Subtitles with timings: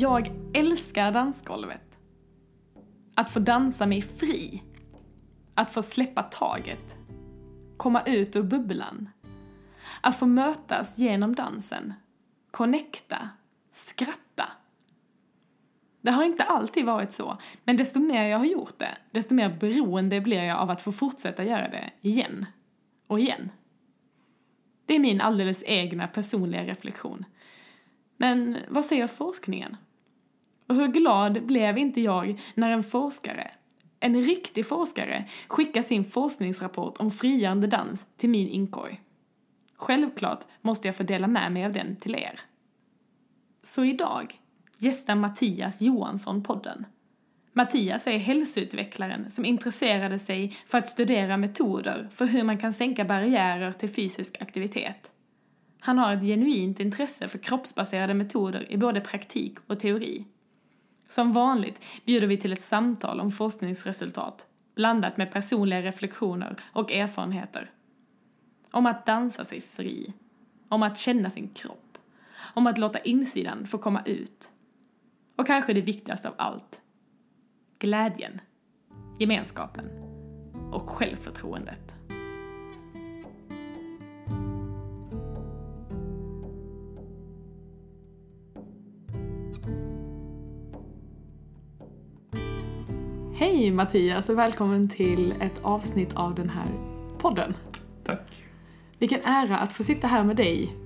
[0.00, 1.98] Jag älskar dansgolvet.
[3.14, 4.62] Att få dansa mig fri.
[5.54, 6.96] Att få släppa taget.
[7.76, 9.08] Komma ut ur bubblan.
[10.00, 11.92] Att få mötas genom dansen.
[12.50, 13.28] Connecta.
[13.72, 14.48] Skratta.
[16.00, 19.56] Det har inte alltid varit så, men desto mer jag har gjort det, desto mer
[19.60, 22.46] beroende blir jag av att få fortsätta göra det igen.
[23.06, 23.50] Och igen.
[24.86, 27.24] Det är min alldeles egna personliga reflektion.
[28.16, 29.76] Men vad säger forskningen?
[30.70, 33.50] Och hur glad blev inte jag när en forskare,
[34.00, 39.00] en riktig forskare, skickar sin forskningsrapport om frigörande dans till min inkorg.
[39.76, 42.40] Självklart måste jag få dela med mig av den till er.
[43.62, 44.40] Så idag
[44.78, 46.86] gästar Mattias Johansson podden.
[47.52, 53.04] Mattias är hälsoutvecklaren som intresserade sig för att studera metoder för hur man kan sänka
[53.04, 55.10] barriärer till fysisk aktivitet.
[55.80, 60.24] Han har ett genuint intresse för kroppsbaserade metoder i både praktik och teori.
[61.10, 67.70] Som vanligt bjuder vi till ett samtal om forskningsresultat blandat med personliga reflektioner och erfarenheter.
[68.72, 70.12] Om att dansa sig fri.
[70.68, 71.98] Om att känna sin kropp.
[72.54, 74.50] Om att låta insidan få komma ut.
[75.36, 76.80] Och kanske det viktigaste av allt.
[77.78, 78.40] Glädjen.
[79.18, 79.86] Gemenskapen.
[80.72, 81.94] Och självförtroendet.
[93.60, 96.72] Hej Mattias och välkommen till ett avsnitt av den här
[97.18, 97.54] podden.
[98.04, 98.44] Tack.
[98.98, 100.76] Vilken ära att få sitta här med dig.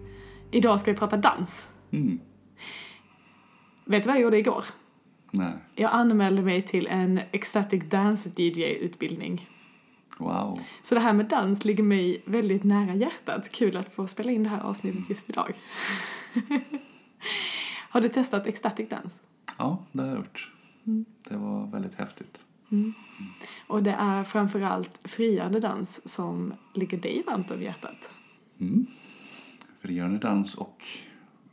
[0.50, 1.66] Idag ska vi prata dans.
[1.90, 2.20] Mm.
[3.84, 4.64] Vet du vad jag gjorde igår?
[5.30, 5.52] Nej.
[5.74, 9.50] Jag anmälde mig till en Ecstatic Dance DJ-utbildning.
[10.18, 10.60] Wow.
[10.82, 13.50] Så det här med dans ligger mig väldigt nära hjärtat.
[13.52, 15.54] Kul att få spela in det här avsnittet just idag.
[17.88, 19.22] Har du testat Ecstatic Dance?
[19.58, 20.52] Ja, det har jag gjort.
[20.86, 21.04] Mm.
[21.28, 22.40] Det var väldigt häftigt.
[23.66, 28.12] Och det är framförallt friande dans som ligger dig varmt om hjärtat.
[28.60, 28.86] Mm.
[29.80, 30.82] Frigörande dans och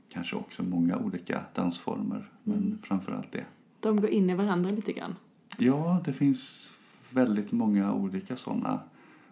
[0.09, 2.29] kanske också många olika dansformer.
[2.43, 2.77] Men Mm.
[2.83, 3.45] framförallt det.
[3.79, 5.15] De går in i varandra lite grann.
[5.57, 6.71] Ja, det finns
[7.09, 8.79] väldigt många olika sådana,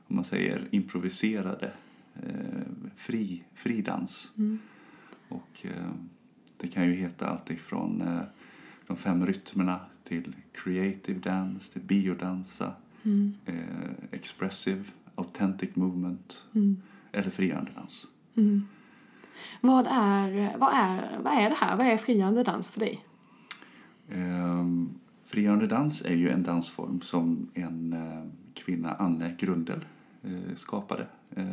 [0.08, 1.72] om man säger improviserade,
[2.16, 2.62] eh,
[2.96, 4.32] fri, fridans.
[4.38, 4.60] Mm.
[5.30, 5.90] Och eh,
[6.58, 8.22] det kan ju heta allt ifrån eh,
[8.90, 12.74] de fem rytmerna till creative dance, till biodansa,
[13.04, 13.34] Mm.
[13.46, 13.56] eh,
[14.12, 14.84] expressive,
[15.16, 16.82] authentic movement Mm.
[17.12, 18.08] eller frigörande dans.
[18.36, 18.68] Mm.
[19.62, 21.78] Vad, är, vad, är, vad är det här?
[21.78, 23.06] Vad är friande dans för dig?
[24.10, 24.90] Ehm,
[25.26, 28.24] frigörande dans är ju en dansform som en eh,
[28.54, 29.86] kvinna, Anne Grundel,
[30.24, 31.46] eh, skapade eh,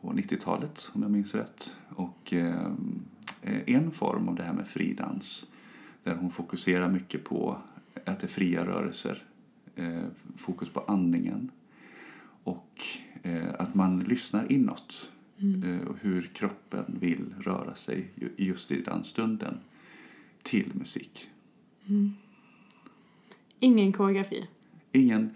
[0.00, 1.76] på 90-talet om jag minns rätt.
[1.88, 3.02] Och ehm,
[3.42, 5.46] eh, en form av det här med fridans
[6.04, 7.58] där hon fokuserar mycket på
[8.04, 9.22] att det är fria rörelser,
[9.76, 10.02] eh,
[10.36, 11.50] fokus på andningen
[12.44, 12.82] och
[13.22, 15.10] eh, att man lyssnar inåt
[15.64, 19.58] eh, och hur kroppen vill röra sig ju- just i den stunden
[20.42, 21.28] till musik.
[23.58, 24.46] Ingen koreografi.
[24.92, 25.30] Ingen,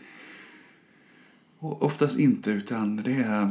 [1.59, 3.43] oftast inte, utan det är,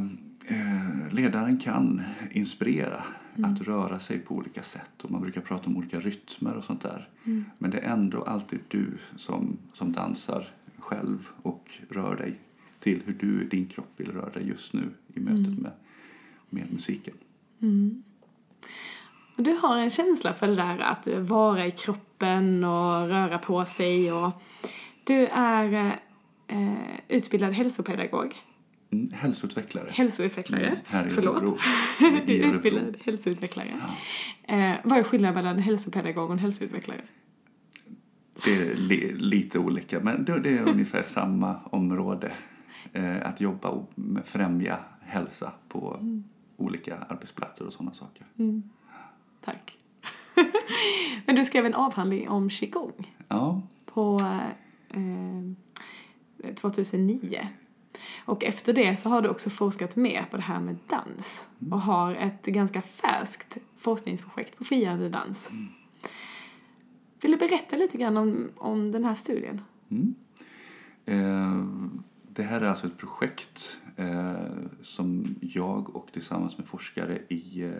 [0.47, 2.01] eh, ledaren kan
[2.31, 3.03] inspirera
[3.43, 5.03] att röra sig på olika sätt.
[5.03, 7.09] Och man brukar prata om olika rytmer och sånt där.
[7.57, 10.47] Men det är ändå alltid du som, som dansar
[10.79, 12.39] själv och rör dig
[12.79, 15.71] till hur du, din kropp vill röra dig just nu i mötet med,
[16.49, 17.13] med musiken.
[19.37, 23.65] Och du har en känsla för det där att vara i kroppen och röra på
[23.65, 24.41] sig och
[25.03, 25.99] du är
[26.47, 26.73] eh,
[27.07, 28.52] utbildad hälsopedagog, Mm,
[29.13, 29.89] hälsoutvecklare.
[29.91, 31.59] hälsoutvecklare, Mm, här i Förlåt.
[32.27, 33.75] Du är utbildad hälsoutvecklare.
[34.43, 37.01] Eh, vad är skillnaden mellan hälsopedagog och hälsoutvecklare?
[38.45, 42.31] Det är li, lite olika, men det, är ungefär samma område.
[42.93, 43.91] Eh, att jobba och
[44.23, 45.99] främja hälsa på
[46.57, 48.25] olika arbetsplatser och sådana saker.
[49.45, 49.77] Tack.
[51.25, 54.19] Men du skrev en avhandling om qigong Ja, på
[54.89, 57.47] eh, 2009.
[58.25, 61.81] Och efter det så har du också forskat mer på det här med dans och
[61.81, 65.51] har ett ganska färskt forskningsprojekt på friande dans.
[67.21, 69.61] Vill du berätta lite grann om, om den här studien?
[69.89, 70.15] Mm.
[71.05, 71.65] Eh,
[72.29, 74.47] det här är alltså ett projekt eh,
[74.81, 77.71] som jag och tillsammans med forskare i eh,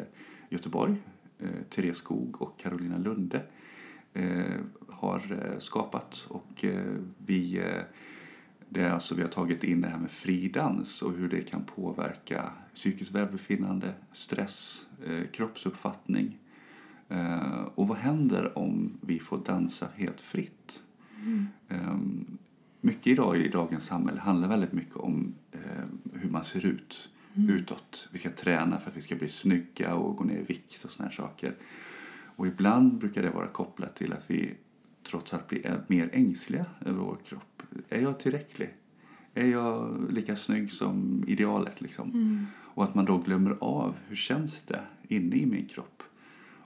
[0.50, 0.96] Göteborg,
[1.40, 3.42] eh, Therese Skog och Carolina Lunde,
[4.14, 4.60] eh,
[4.90, 6.26] har eh, skapat.
[6.30, 7.64] Och eh, vi,
[8.74, 11.64] det är alltså, vi har tagit in det här med fridans och hur det kan
[11.64, 16.38] påverka psykiskt välbefinnande, stress, eh, kroppsuppfattning
[17.14, 20.84] Eh, och vad händer om vi får dansa helt fritt?
[21.70, 21.98] Eh,
[22.82, 25.84] mycket idag i dagens samhälle handlar väldigt mycket om eh,
[26.14, 28.10] hur man ser ut utåt.
[28.12, 30.92] Vi ska träna för att vi ska bli snygga och gå ner i vikt och
[30.92, 31.56] såna här saker.
[32.36, 34.54] Och ibland brukar det vara kopplat till att vi
[35.04, 37.53] trots allt blir mer ängsliga över vår kropp.
[37.90, 38.70] Är jag tillräcklig?
[39.34, 41.82] Är jag lika snygg som idealet?
[41.82, 42.48] Liksom?
[42.62, 46.04] Och att man då glömmer av hur känns det inne i min kropp.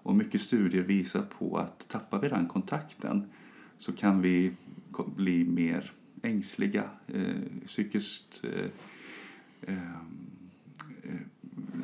[0.07, 3.25] Och mycket studier visar på att tappar vi den kontakten
[3.77, 4.54] så kan vi
[5.15, 8.65] bli mer ängsliga, eh, psykiskt eh,
[9.62, 9.94] eh,
[11.03, 11.19] eh,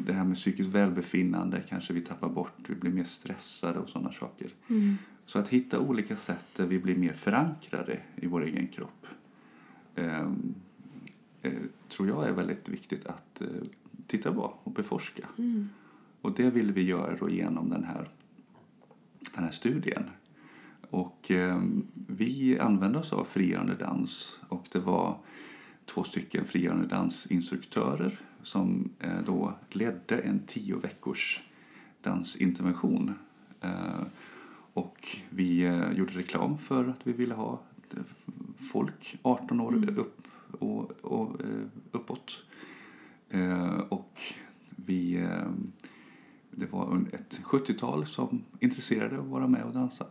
[0.05, 4.11] det här med psykiskt välbefinnande kanske vi tappar bort, vi blir mer stressade och sådana
[4.11, 4.49] saker.
[5.25, 9.07] Så att hitta olika sätt där vi blir mer förankrade i vår egen kropp
[9.95, 10.31] eh,
[11.41, 11.53] eh,
[11.89, 13.47] tror jag är väldigt viktigt att eh,
[14.07, 15.27] titta på och beforska.
[16.21, 18.09] Och det vill vi göra då genom den här,
[19.35, 20.09] den här studien.
[20.89, 21.61] Och eh,
[22.07, 25.17] vi använde oss av frigörande dans och det var
[25.85, 31.43] två stycken frigörande dansinstruktörer som eh, då ledde en tio veckors
[32.01, 33.13] dansintervention.
[34.73, 37.61] Och vi eh, gjorde reklam för att vi ville ha
[37.93, 38.03] eh,
[38.71, 40.27] folk 18 år upp
[40.59, 42.43] och, och eh, uppåt.
[43.89, 44.21] Och
[44.69, 45.27] vi,
[46.51, 50.05] det var ett 70-tal som intresserade att vara med och dansa.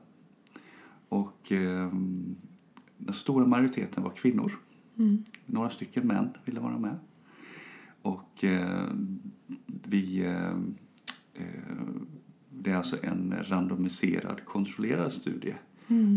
[1.09, 1.47] Och
[2.99, 4.59] den stora majoriteten var kvinnor.
[5.47, 6.99] Några stycken män ville vara med.
[8.03, 8.45] Och
[9.67, 10.35] vi...
[12.59, 15.55] Det är alltså en randomiserad kontrollerad studie.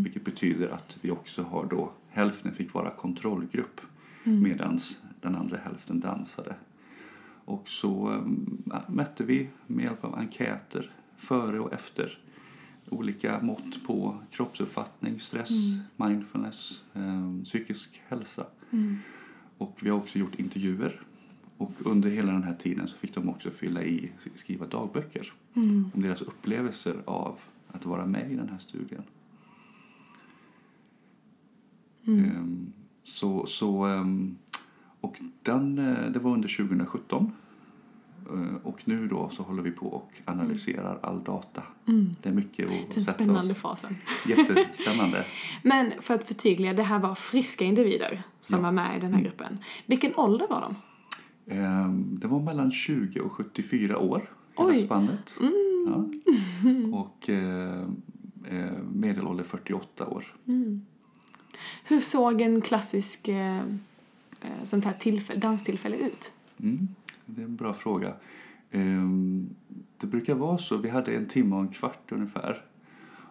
[0.04, 3.82] Vilket betyder att vi också har då hälften fick vara kontrollgrupp
[4.24, 4.80] medan
[5.22, 6.56] den andra hälften dansade.
[7.46, 12.18] Och så eh, mätte vi med hjälp av enkäter före och efter
[12.90, 15.50] olika mått på kroppsuppfattning, stress,
[15.96, 18.46] mindfulness, eh, psykisk hälsa.
[19.58, 21.02] Och vi har också gjort intervjuer.
[21.58, 25.92] Och under hela den här tiden så fick de också fylla i, skriva dagböcker om
[25.94, 27.40] deras upplevelser av
[27.72, 29.04] att vara med i den här studien.
[32.08, 32.72] Ehm,
[33.04, 34.36] Så, så, ehm,
[35.02, 37.32] och den, eh, det var under 2017.
[38.34, 41.64] Eh, Och nu då så håller vi på och analyserar all data.
[42.22, 43.58] Det är mycket att Den sätta spännande oss.
[43.60, 43.96] fasen.
[44.28, 45.26] Jättespännande.
[45.64, 48.64] Men för att förtydliga, det här var friska individer som Ja.
[48.64, 49.58] var med i den här gruppen.
[49.86, 50.76] Vilken ålder var de?
[51.56, 54.86] Ehm, Det var mellan 20 och 74 år, hela Oj.
[54.86, 55.36] spannet.
[55.88, 56.06] Ja.
[57.00, 57.82] Och eh,
[58.50, 60.36] eh, medelålder 48 år.
[61.84, 63.60] Hur såg en klassisk eh,
[64.42, 66.34] eh, sånt här tillfälle, danstillfälle ut?
[66.60, 66.88] Mm,
[67.26, 68.14] det är en bra fråga.
[68.72, 69.50] Ehm,
[69.98, 70.78] det brukar vara så.
[70.78, 72.66] Vi hade en timme och en kvart ungefär.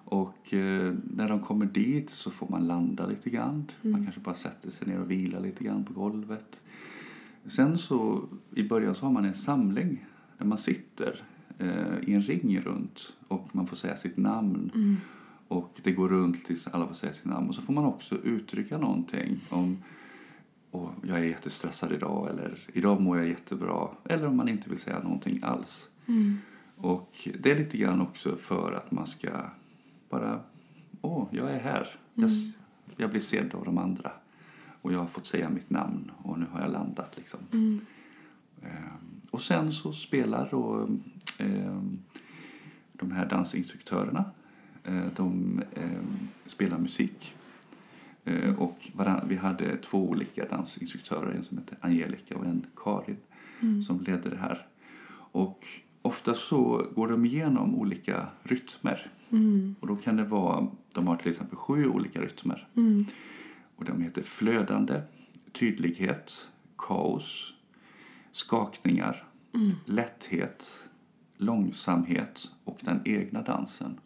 [0.05, 3.71] Och eh, när de kommer dit så får man landa lite grann.
[3.83, 6.63] Man kanske bara sätter sig ner och vilar lite grann på golvet.
[7.47, 8.25] Sen så
[8.55, 10.07] i början så har man en samling
[10.39, 11.23] där man sitter
[11.59, 14.71] eh, i en ring runt och man får säga sitt namn.
[15.49, 17.49] Och det går runt tills alla får säga sitt namn.
[17.49, 19.83] Och så får man också uttrycka någonting om
[20.71, 24.79] och jag är jättestressad idag eller idag mår jag jättebra eller om man inte vill
[24.79, 25.89] säga någonting alls.
[26.77, 29.31] Och det är lite grann också för att man ska
[30.11, 30.41] bara,
[31.01, 31.89] åh, jag är här.
[32.15, 32.49] Jag, s-
[32.97, 34.13] jag blir sedd av de andra.
[34.83, 37.41] Och jag har fått säga mitt namn och nu har jag landat liksom.
[38.63, 40.89] Ehm, och sen så spelar då
[41.39, 41.99] ehm,
[42.93, 44.25] de här dansinstruktörerna,
[44.85, 47.35] eh, de ehm, spelar musik.
[48.25, 53.17] Eh, Och varann, vi hade två olika dansinstruktörer, en som hette Angelica och en Karin,
[53.83, 54.67] som ledde det här.
[55.33, 55.67] Och
[56.03, 59.11] ofta så går de igenom olika rytmer.
[59.81, 62.69] Och då kan det vara, de har till exempel sju olika rytmer.
[63.77, 65.01] Och de heter flödande,
[65.53, 67.54] tydlighet, kaos,
[68.35, 69.25] skakningar,
[69.85, 70.79] lätthet,
[71.37, 74.01] långsamhet och den egna dansen.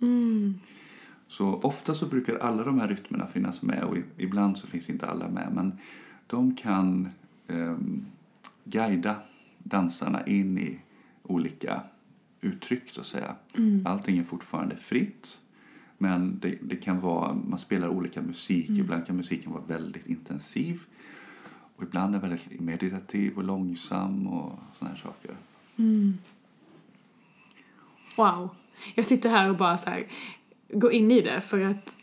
[1.29, 5.07] Så ofta så brukar alla de här rytmerna finnas med och ibland så finns inte
[5.07, 5.53] alla med.
[5.55, 5.79] Men
[6.27, 7.09] de kan
[7.47, 8.07] ehm,
[8.65, 9.17] guida
[9.59, 10.79] dansarna in i
[11.23, 11.83] olika
[12.41, 13.35] uttryck så att säga.
[13.85, 15.41] Allting är fortfarande fritt.
[15.99, 18.71] Men det, det kan vara, man spelar olika musik.
[18.71, 20.81] Ibland kan musiken vara väldigt intensiv.
[21.79, 25.37] Och ibland är väldigt meditativ och långsam och sådana här saker.
[28.17, 28.51] Wow.
[28.95, 30.07] Jag sitter här och bara så här,
[30.69, 31.97] går in i det för att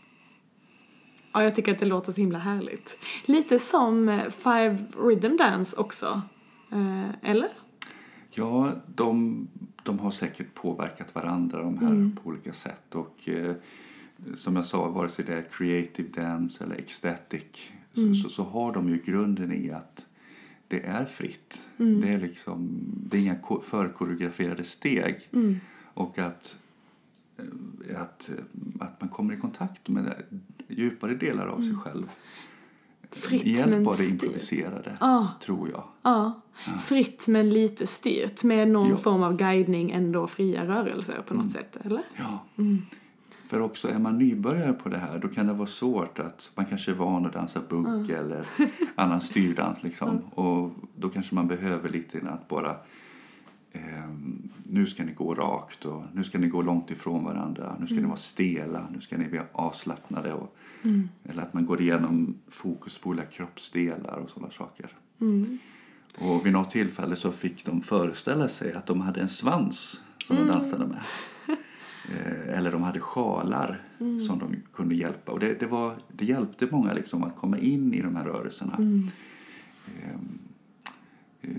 [1.33, 2.97] ja, jag tycker att det låter så himla härligt.
[3.25, 6.21] Lite som eh, Five Rhythm Dance också.
[6.71, 7.49] Eh, eller?
[8.31, 9.47] Ja, de,
[9.83, 12.95] de har säkert påverkat varandra de här på olika sätt.
[12.95, 13.55] Och eh,
[14.35, 18.73] som jag sa, vare sig det är creative dance eller ecstatic så, så, så har
[18.73, 20.05] de ju grunden i att
[20.67, 21.63] det är fritt.
[21.77, 22.69] Det, är liksom,
[23.09, 25.29] det är inga ko- förkoreograferade steg.
[25.93, 26.57] Och att,
[27.37, 28.29] eh, att,
[28.79, 30.23] att man kommer i kontakt med
[30.67, 32.09] djupare delar av sig själv.
[33.11, 35.27] Fritt Hjälp men av det improviserade, Ja.
[35.41, 35.83] tror jag.
[36.01, 36.41] Ja.
[36.79, 38.95] Fritt men lite styrt med någon Ja.
[38.97, 42.01] form av guidning, ändå fria rörelser på något sätt, eller?
[42.17, 42.45] Ja.
[43.47, 46.65] För också är man nybörjare på det här då kan det vara svårt att man
[46.65, 48.45] kanske är van att dansa bugg eller
[48.95, 50.17] annan styrdans liksom.
[50.17, 52.75] Och då kanske man behöver lite att bara
[53.71, 57.75] ehm, nu ska ni gå rakt och nu ska ni gå långt ifrån varandra.
[57.79, 60.33] Nu ska ni vara stela, nu ska ni vara avslappnade.
[60.33, 60.55] Och,
[61.23, 64.89] Eller att man går igenom fokus på olika kroppsdelar och sådana saker.
[66.19, 70.35] Och vid något tillfälle så fick de föreställa sig att de hade en svans som
[70.35, 71.01] de dansade med.
[72.11, 73.81] Eh, Eller de hade sjalar
[74.27, 75.31] som de kunde hjälpa.
[75.31, 78.75] Och det, det, var, det hjälpte många liksom att komma in i de här rörelserna.
[78.77, 79.09] Ehm,
[81.41, 81.49] eh,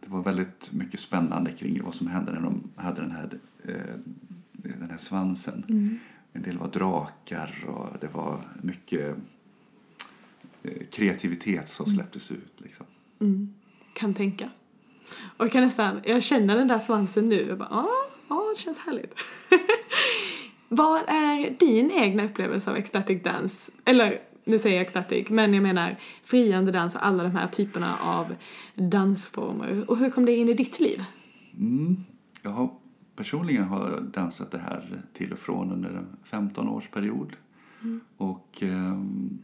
[0.00, 3.28] Det var väldigt mycket spännande kring vad som hände när de hade den här,
[3.64, 3.94] eh,
[4.52, 5.98] den här svansen.
[6.32, 9.16] En del var drakar och det var mycket
[10.90, 12.52] kreativitet som släpptes ut.
[12.56, 12.86] Liksom.
[13.20, 13.54] Mm.
[13.94, 14.50] Kan tänka.
[15.36, 17.88] Och jag kan nästan, jag känner den där svansen nu och bara, ja,
[18.28, 19.14] ja, det känns härligt.
[20.72, 23.72] Vad är din egna upplevelse av ecstatic dance?
[23.84, 27.94] Eller, nu säger jag ecstatic, men jag menar friande dans och alla de här typerna
[28.02, 28.34] av
[28.74, 29.90] dansformer.
[29.90, 31.04] Och hur kom det in i ditt liv?
[31.58, 31.96] Mm.
[32.42, 32.70] Jag har,
[33.16, 37.36] personligen har dansat det här till och från under en 15 års period.
[38.16, 39.38] Och ehm,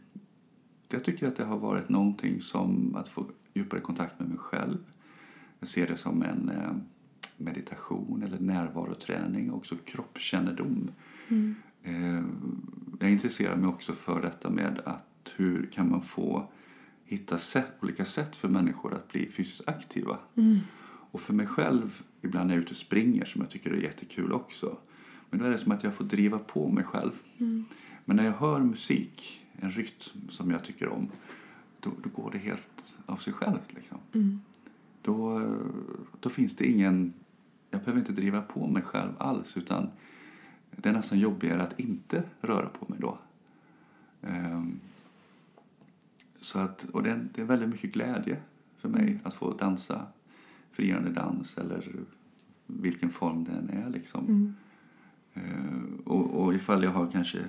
[0.89, 4.77] jag tycker att det har varit någonting som att få djupare kontakt med mig själv.
[5.59, 6.71] Jag ser det som en eh,
[7.37, 10.91] meditation eller närvaroträning, också kroppskännedom.
[11.83, 12.23] Eh,
[12.99, 16.49] jag intresserar mig också för detta med att hur kan man få
[17.05, 20.17] hitta sätt, olika sätt för människor att bli fysiskt aktiva.
[21.11, 24.31] Och för mig själv, ibland är jag ute och springer som jag tycker är jättekul
[24.31, 24.77] också.
[25.29, 27.11] Men då är det som att jag får driva på mig själv.
[28.05, 31.09] Men när jag hör musik, en rytm som jag tycker om,
[31.79, 33.73] då, då går det helt av sig självt.
[33.73, 33.97] Liksom.
[35.01, 35.49] Då,
[36.19, 37.13] då finns det ingen...
[37.69, 39.89] Jag behöver inte driva på mig själv alls utan
[40.71, 43.17] det är nästan jobbigare att inte röra på mig då.
[44.21, 44.79] Ehm,
[46.39, 48.41] så att, och det är, det är väldigt mycket glädje
[48.77, 50.07] för mig att få dansa
[50.71, 51.93] frigörande dans eller
[52.65, 53.89] vilken form den är.
[53.89, 54.55] Liksom.
[55.33, 57.39] Eh, och, och ifall jag har kanske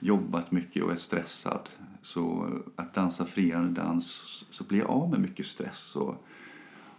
[0.00, 1.68] jobbat mycket och är stressad
[2.02, 4.06] så att dansa frigörande dans
[4.50, 5.96] så blir jag av med mycket stress.
[5.96, 6.26] Och,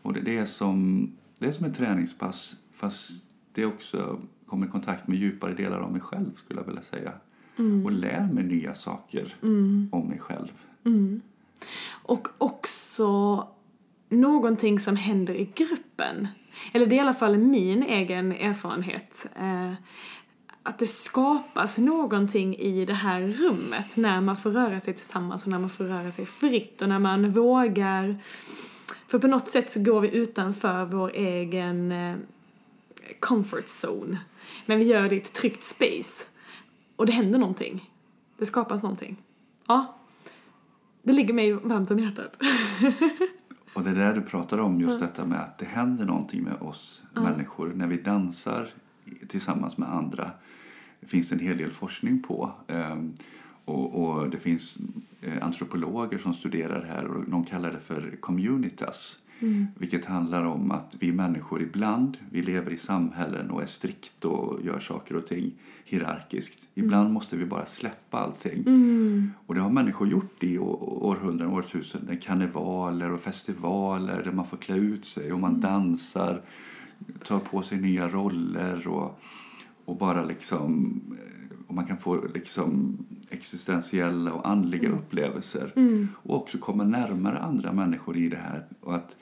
[0.02, 4.70] och det, det, är som, det är som ett träningspass fast det också kommer i
[4.70, 7.14] kontakt med djupare delar av mig själv skulle jag vilja säga.
[7.86, 9.36] Och lär mig nya saker
[9.92, 10.52] om mig själv.
[11.88, 13.48] Och också
[14.10, 16.28] någonting som händer i gruppen.
[16.74, 19.26] Eller det är i alla fall min egen erfarenhet.
[19.36, 19.74] Eh,
[20.64, 25.52] att det skapas någonting i det här rummet när man får röra sig tillsammans och
[25.52, 28.18] när man får röra sig fritt och när man vågar.
[29.08, 32.16] För på något sätt så går vi utanför vår egen eh,
[33.20, 34.18] comfort zone.
[34.66, 36.26] Men vi gör det i ett tryggt space.
[36.96, 37.90] Och det händer någonting.
[38.38, 39.18] Det skapas någonting.
[39.68, 39.96] Ja.
[41.04, 42.38] Det ligger mig varmt om hjärtat.
[43.74, 46.62] Och det är där du pratar om, just detta med att det händer någonting med
[46.62, 48.68] oss människor när vi dansar
[49.28, 50.32] tillsammans med andra.
[51.00, 52.52] Det finns en hel del forskning på.
[52.68, 53.14] ehm,
[53.66, 54.78] Och, och det finns
[55.22, 59.18] eh, antropologer som studerar det här och de kallar det för communitas.
[59.80, 64.66] Vilket handlar om att vi människor ibland, vi lever i samhällen och är strikt och
[64.66, 65.52] gör saker och ting
[65.86, 66.68] hierarkiskt.
[66.74, 68.64] Ibland måste vi bara släppa allting.
[69.46, 72.18] Och det har människor gjort i århundraden, årtusenden.
[72.18, 76.42] Karnevaler och festivaler där man får klä ut sig och man dansar,
[77.24, 79.20] tar på sig nya roller och,
[79.86, 81.00] och bara liksom
[81.74, 82.98] och man kan få liksom
[83.30, 85.74] existentiella och andliga upplevelser
[86.14, 88.66] och också komma närmare andra människor i det här.
[88.80, 89.18] Och att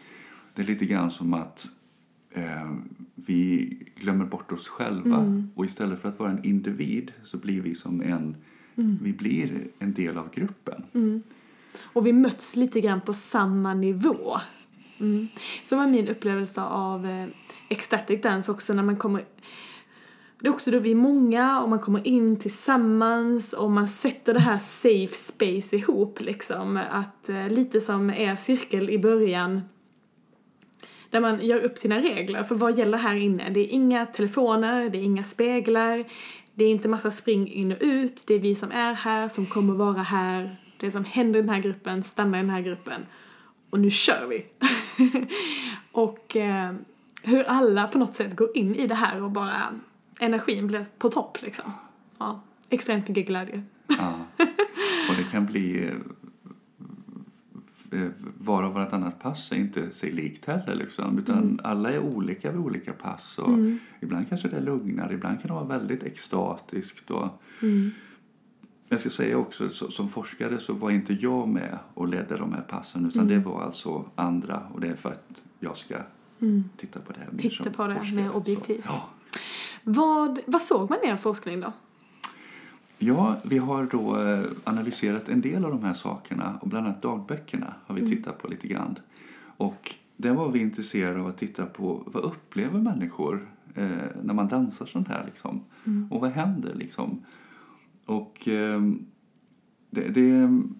[0.53, 1.65] det är lite grann som att
[2.31, 2.72] eh,
[3.15, 7.75] vi glömmer bort oss själva och istället för att vara en individ så blir vi
[7.75, 8.36] som en
[9.01, 10.84] vi blir en del av gruppen.
[11.84, 14.38] Och vi möts lite grann på samma nivå.
[15.00, 15.27] Mm.
[15.63, 17.27] Så var min upplevelse av eh,
[17.70, 19.24] ecstatic dance också när man kommer
[20.41, 24.33] det är också då vi är många och man kommer in tillsammans och man sätter
[24.33, 26.79] det här safe space ihop liksom.
[26.91, 29.62] Att eh, lite som är cirkel i början
[31.10, 33.50] där man gör upp sina regler för vad gäller här inne.
[33.50, 36.05] Det är inga telefoner, det är inga speglar,
[36.53, 39.45] det är inte massa spring in och ut, det är vi som är här, som
[39.45, 43.05] kommer vara här, det som händer i den här gruppen stannar i den här gruppen.
[43.69, 44.45] Och nu kör vi!
[45.91, 46.74] och eh,
[47.24, 49.79] hur alla på något sätt går in i det här och bara
[50.22, 51.72] energin blir på topp liksom.
[52.18, 53.63] Ja, extremt mycket glädje.
[53.88, 54.13] Ja.
[55.10, 55.92] Och det kan bli
[57.92, 60.75] eh, var och vartannat pass är inte sig likt heller.
[60.75, 61.60] Liksom, utan Mm.
[61.63, 63.40] alla är olika vid olika pass.
[63.40, 63.58] Och
[64.01, 67.12] Ibland kanske det är lugnare, ibland kan det vara väldigt extatiskt.
[67.12, 67.92] Och Mm.
[68.88, 72.54] Jag ska säga också, så, som forskare så var inte jag med och ledde de
[72.54, 73.34] här passen utan Mm.
[73.44, 75.96] det var alltså andra och det är för att jag ska
[76.78, 78.22] titta på det här Titta på det forskare.
[78.22, 78.86] mer objektivt.
[78.86, 79.10] Så, ja.
[79.84, 81.74] Vad, vad såg man i er forskning då?
[82.98, 87.02] Ja, vi har då eh, analyserat en del av de här sakerna och bland annat
[87.02, 88.96] dagböckerna har vi tittat på lite grann.
[89.58, 93.90] Och där var vi intresserade av att titta på vad upplever människor eh,
[94.24, 95.64] när man dansar sånt här liksom?
[96.10, 97.26] Och vad händer liksom?
[98.06, 98.82] Och eh,
[99.93, 100.29] det, det,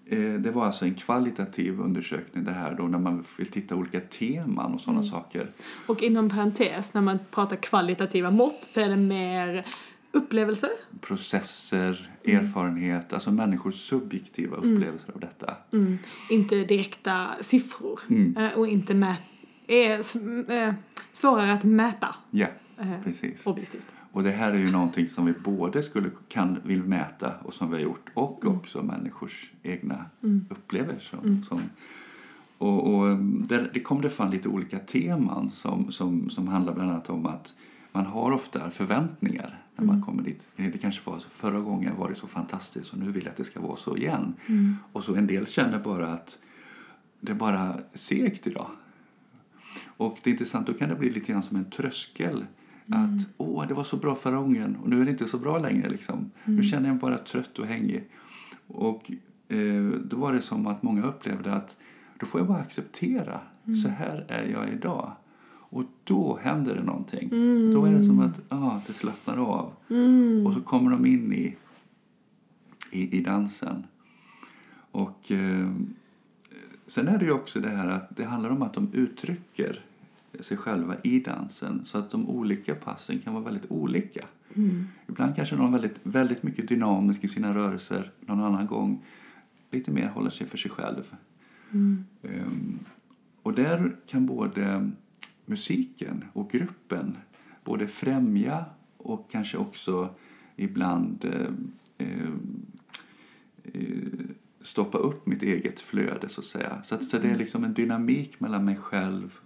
[0.06, 4.00] eh, det var alltså en kvalitativ undersökning det här då när man vill titta olika
[4.00, 5.50] teman och sådana saker.
[5.86, 9.66] Och inom parentes, när man pratar kvalitativa mått så är det mer
[10.12, 10.70] upplevelser.
[11.00, 15.56] Processer, erfarenhet, alltså människors subjektiva upplevelser av detta.
[15.72, 15.98] Mm.
[16.30, 18.00] Inte direkta siffror.
[18.10, 18.36] Mm.
[18.36, 19.22] Eh, och inte mät...
[19.66, 19.90] är
[20.52, 20.74] eh,
[21.12, 22.46] svårare att mäta Ja,
[22.78, 23.46] eh, precis.
[23.46, 23.94] objektivt.
[24.12, 27.70] Och det här är ju någonting som vi både skulle, kan, vill mäta och som
[27.70, 28.56] vi har gjort och Mm.
[28.56, 30.04] också människors egna
[30.50, 31.18] upplevelser.
[31.22, 31.60] Som, som,
[32.58, 36.74] och, och um, där, det kom det fram lite olika teman som, som, som handlar
[36.74, 37.54] bland annat om att
[37.92, 39.96] man har ofta förväntningar när Mm.
[39.96, 40.48] man kommer dit.
[40.56, 43.44] Det kanske var förra gången var det så fantastiskt och nu vill jag att det
[43.44, 44.34] ska vara så igen.
[44.46, 44.76] Mm.
[44.92, 46.38] Och så en del känner bara att
[47.20, 48.66] det är bara segt idag.
[49.96, 52.46] Och det är intressant, då kan det bli lite grann som en tröskel.
[52.86, 55.58] Att åh, det var så bra förra gången och nu är det inte så bra
[55.58, 55.88] längre.
[55.88, 56.30] Liksom.
[56.44, 58.04] Nu känner jag mig bara trött och hängig.
[58.66, 59.10] Och
[59.48, 61.76] eh, då var det som att många upplevde att
[62.20, 63.40] då får jag bara acceptera.
[63.82, 65.12] Så här är jag idag.
[65.72, 67.28] Och då händer det någonting.
[67.72, 69.72] Då är det som att ah, det slappnar av.
[70.46, 71.56] Och så kommer de in i,
[72.90, 73.86] i, i dansen.
[74.90, 75.70] Och eh,
[76.86, 79.84] sen är det ju också det här att det handlar om att de uttrycker
[80.40, 84.26] sig själva i dansen så att de olika passen kan vara väldigt olika.
[85.08, 89.04] Ibland kanske någon är väldigt, väldigt mycket dynamisk i sina rörelser, någon annan gång
[89.70, 91.14] lite mer håller sig för sig själv.
[92.22, 92.78] Ehm,
[93.42, 94.90] och där kan både
[95.46, 97.16] musiken och gruppen
[97.64, 98.64] både främja
[98.96, 100.14] och kanske också
[100.56, 101.46] ibland eh,
[101.98, 102.32] eh,
[103.64, 104.26] eh,
[104.60, 106.82] stoppa upp mitt eget flöde så att säga.
[106.82, 109.38] Så, att, så det är liksom en dynamik mellan mig själv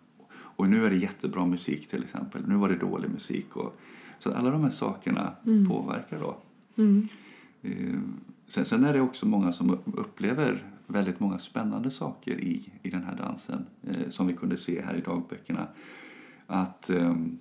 [0.57, 2.49] och nu är det jättebra musik till exempel.
[2.49, 3.57] Nu var det dålig musik.
[3.57, 3.81] Och,
[4.19, 5.33] så alla de här sakerna
[5.69, 6.37] påverkar då.
[6.77, 7.09] Mm.
[7.62, 8.01] Eh,
[8.49, 13.03] Sen, sen är det också många som upplever väldigt många spännande saker i, i den
[13.03, 15.69] här dansen eh, som vi kunde se här i dagböckerna.
[16.47, 17.38] Att ehm,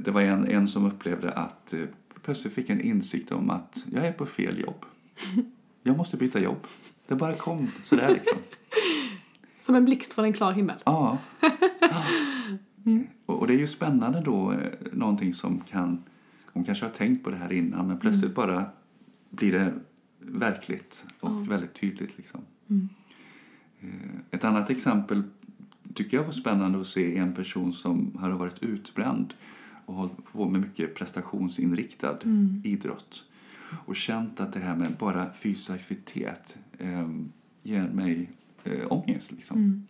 [0.00, 1.84] det var en, en som upplevde att eh,
[2.22, 4.84] plötsligt fick en insikt om att jag är på fel jobb.
[5.82, 6.66] Jag måste byta jobb.
[7.06, 8.38] Det bara kom sådär liksom.
[9.66, 10.76] Som en blixt från en klar himmel.
[10.84, 11.18] Ja.
[13.26, 14.58] Och, och det är ju spännande då, eh,
[14.92, 16.02] någonting som kan,
[16.52, 18.64] hon kanske har tänkt på det här innan men plötsligt bara
[19.30, 19.74] blir det
[20.18, 22.18] verkligt och väldigt tydligt.
[22.18, 22.40] Liksom.
[23.80, 23.88] Eh,
[24.30, 25.22] Ett annat exempel
[25.94, 29.34] tycker jag var spännande att se en person som hade varit utbränd
[29.86, 32.18] och hållit på med mycket prestationsinriktad
[32.64, 33.24] idrott
[33.86, 37.08] och känt att det här med bara fysisk aktivitet eh,
[37.62, 38.30] ger mig
[38.66, 39.32] eh, ångest.
[39.32, 39.86] Liksom.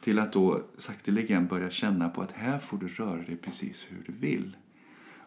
[0.00, 4.02] Till att då sakteligen börja känna på att här får du röra dig precis hur
[4.06, 4.56] du vill.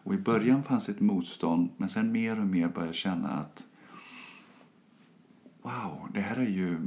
[0.02, 3.66] Och i början fanns ett motstånd men sen mer och mer började jag känna att
[5.62, 6.78] wow, det här är ju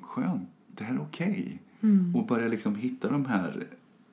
[0.00, 1.62] skönt, det här är okej.
[2.14, 3.66] Och börja liksom hitta de här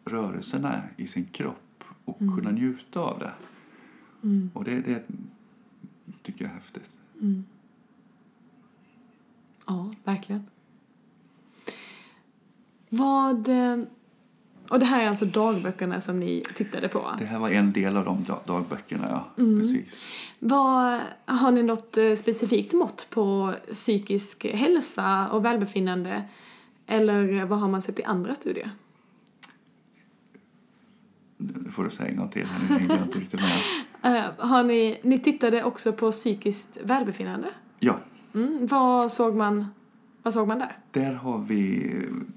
[0.06, 3.34] rörelserna i sin kropp och kunna njuta av det.
[4.54, 5.04] Och det, det
[6.22, 6.98] tycker jag är häftigt.
[9.68, 10.44] Ja, verkligen.
[12.90, 13.50] Vad...
[13.50, 13.78] eh,
[14.70, 17.12] Och det här är alltså dagböckerna som ni tittade på?
[17.20, 19.44] Det här var en del av de da- dagböckerna, ja.
[19.62, 20.06] Precis.
[20.40, 26.24] Vad, har ni något eh, specifikt mått på psykisk hälsa och välbefinnande?
[26.88, 28.72] Eller vad har man sett i andra studier?
[31.38, 32.48] Nu får du säga en gång till.
[34.04, 37.48] Eh, har ni, ni tittade också på psykiskt välbefinnande?
[37.80, 38.00] Ja,
[38.34, 39.68] Mm, vad såg man
[40.26, 40.72] Vad såg man där?
[40.92, 41.92] Där har vi,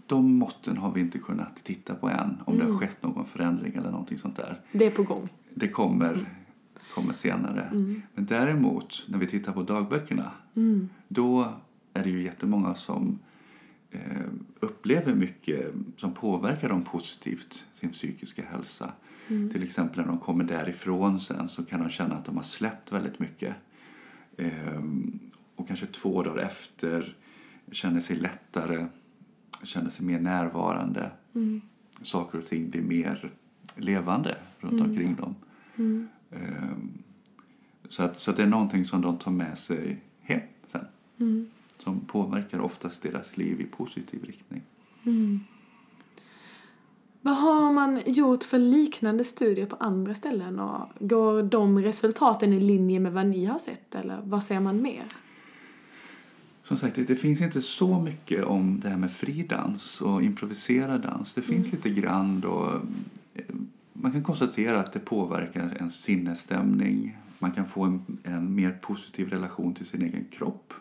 [0.06, 2.36] de måtten har vi inte kunnat titta på än.
[2.44, 4.60] Om det har skett någon förändring eller någonting sånt där.
[4.72, 5.28] Det är på gång.
[5.54, 6.26] Det kommer,
[6.94, 7.68] kommer senare.
[8.14, 10.30] Men däremot, när vi tittar på dagböckerna,
[11.08, 11.52] då
[11.94, 13.18] är det ju jättemånga som
[13.90, 14.00] eh,
[14.60, 18.92] upplever mycket som påverkar dem positivt, sin psykiska hälsa.
[19.26, 22.92] Till exempel när de kommer därifrån sen så kan de känna att de har släppt
[22.92, 23.54] väldigt mycket.
[24.36, 25.18] Ehm,
[25.56, 27.16] och kanske två dagar efter
[27.72, 28.86] känner sig lättare,
[29.62, 31.10] känner sig mer närvarande.
[32.02, 33.30] Saker och ting blir mer
[33.74, 35.34] levande runt omkring dem.
[36.30, 36.92] Ehm,
[37.88, 40.84] så, att, så att det är någonting som de tar med sig hem sen.
[41.78, 44.62] Som påverkar oftast deras liv i positiv riktning.
[47.20, 52.60] Vad har man gjort för liknande studier på andra ställen och går de resultaten i
[52.60, 55.04] linje med vad ni har sett eller vad ser man mer?
[56.68, 61.34] Som sagt, det, finns inte så mycket om det här med fridans och improviserad dans.
[61.34, 62.82] Det finns lite grann då.
[63.34, 63.44] eh,
[63.92, 67.16] Man kan konstatera att det påverkar ens sinnesstämning.
[67.38, 70.74] Man kan få en, en mer positiv relation till sin egen kropp.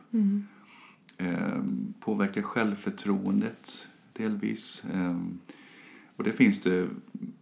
[1.17, 1.63] Eh,
[1.99, 4.83] påverkar självförtroendet delvis.
[4.93, 5.19] Eh,
[6.15, 6.87] och det finns det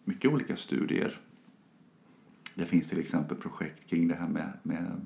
[0.03, 1.19] mycket olika studier.
[2.55, 5.01] Det finns till exempel projekt kring det här med, med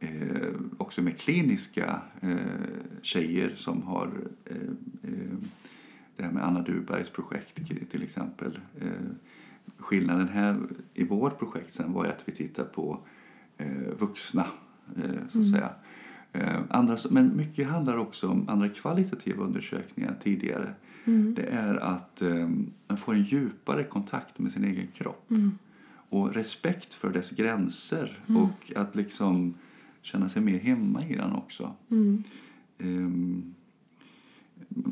[0.00, 2.36] eh, också med kliniska eh,
[3.02, 4.10] tjejer som har
[4.44, 4.56] eh,
[5.02, 5.36] eh,
[6.16, 8.58] det här med Anna Dubergs projekt till exempel.
[8.80, 8.88] Eh,
[9.76, 10.58] skillnaden här
[10.94, 13.00] i vårt projekt sen var ju att vi tittar på
[13.56, 14.46] eh, vuxna
[15.28, 15.70] så att säga.
[16.32, 20.74] Eh, andra, men mycket handlar också om andra kvalitativa undersökningar tidigare.
[21.34, 22.48] Det är att eh,
[22.88, 25.30] man får en djupare kontakt med sin egen kropp.
[26.10, 29.54] Och respekt för dess gränser och att liksom
[30.08, 31.74] känna sig mer hemma i den också.
[32.78, 33.54] Ehm,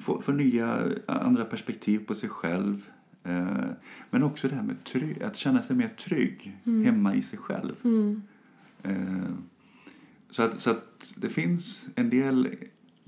[0.01, 2.91] få, få nya, andra perspektiv på sig själv.
[3.25, 3.65] Eh,
[4.11, 7.75] men också det här med trygg, att känna sig mer trygg hemma i sig själv.
[8.83, 9.31] Eh,
[10.31, 12.49] så, att, så att det finns en del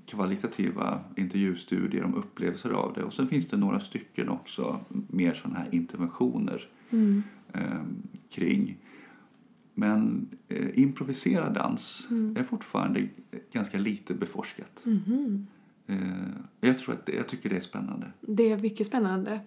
[0.06, 5.58] kvalitativa intervjustudier om upplevelser av det och sen finns det några stycken också mer sådana
[5.58, 6.68] här interventioner
[7.52, 7.82] eh,
[8.30, 8.76] kring.
[9.78, 13.08] Men eh, improviserad dans är fortfarande
[13.52, 14.84] ganska lite beforskat.
[15.86, 15.96] Eh,
[16.60, 18.06] jag, tror att det, jag tycker det är spännande.
[18.20, 19.40] Det är mycket spännande.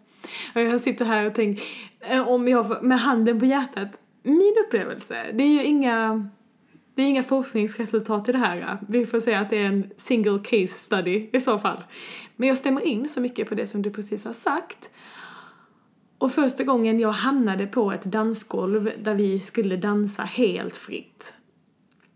[0.56, 1.64] Och jag sitter här och tänker,
[2.00, 6.30] eh, om jag med handen på hjärtat, min upplevelse, det är ju inga,
[6.96, 8.78] det är inga forskningsresultat i det här.
[8.88, 11.84] Vi får säga att det är en single case study i så fall.
[12.36, 14.90] Men jag stämmer in så mycket på det som du precis har sagt.
[16.22, 21.34] Och första gången jag hamnade på ett dansgolv där vi skulle dansa helt fritt.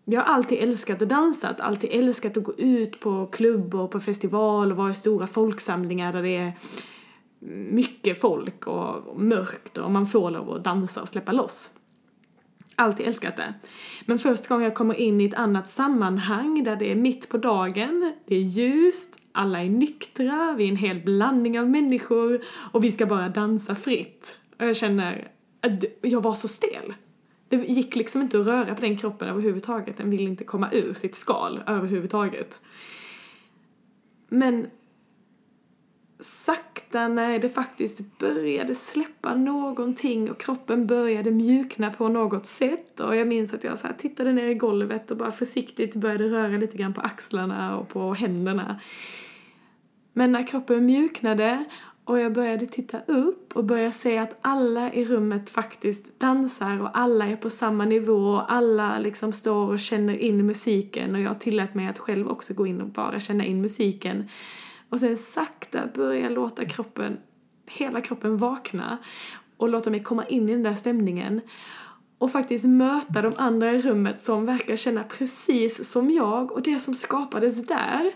[0.06, 4.00] Jag har alltid älskat att dansa, alltid älskat att gå ut på klubb och på
[4.00, 6.54] festival och vara i stora folksamlingar där det är
[7.72, 11.72] mycket folk och mörkt och man får lov att dansa och släppa loss.
[12.76, 13.54] Alltid älskat det.
[14.06, 17.38] Men första gången jag kommer in i ett annat sammanhang där det är mitt på
[17.38, 22.84] dagen, det är ljust, alla är nyktra, vi är en hel blandning av människor och
[22.84, 24.36] vi ska bara dansa fritt.
[24.60, 26.94] Och jag känner att jag var så stel.
[27.50, 29.98] Det gick liksom inte att röra på den kroppen överhuvudtaget.
[29.98, 32.62] Den ville inte komma ur sitt skal överhuvudtaget.
[34.30, 34.68] Men
[36.20, 43.16] sakta när det faktiskt började släppa någonting och kroppen började mjukna på något sätt och
[43.16, 46.58] jag minns att jag så här tittade ner i golvet och bara försiktigt började röra
[46.58, 48.80] lite grann på axlarna och på händerna.
[50.18, 51.66] Men när kroppen mjuknade
[52.06, 56.98] och jag började titta upp och började se att alla i rummet faktiskt dansar och
[56.98, 61.40] alla är på samma nivå och alla liksom står och känner in musiken och jag
[61.40, 64.30] tillät mig att själv också gå in och bara känna in musiken.
[64.90, 67.18] Och sen sakta börja låta kroppen,
[67.68, 68.98] hela kroppen vakna
[69.58, 71.42] och låta mig komma in i den där stämningen
[72.18, 76.80] och faktiskt möta de andra i rummet som verkar känna precis som jag och det
[76.80, 78.12] som skapades där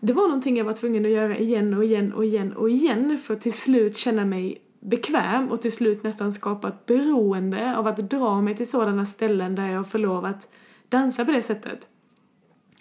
[0.00, 3.18] det var någonting jag var tvungen att göra igen och igen och igen och igen
[3.18, 7.86] för att till slut känna mig bekväm och till slut nästan skapa ett beroende av
[7.86, 10.48] att dra mig till sådana ställen där jag får lov att
[10.88, 11.88] dansa på det sättet.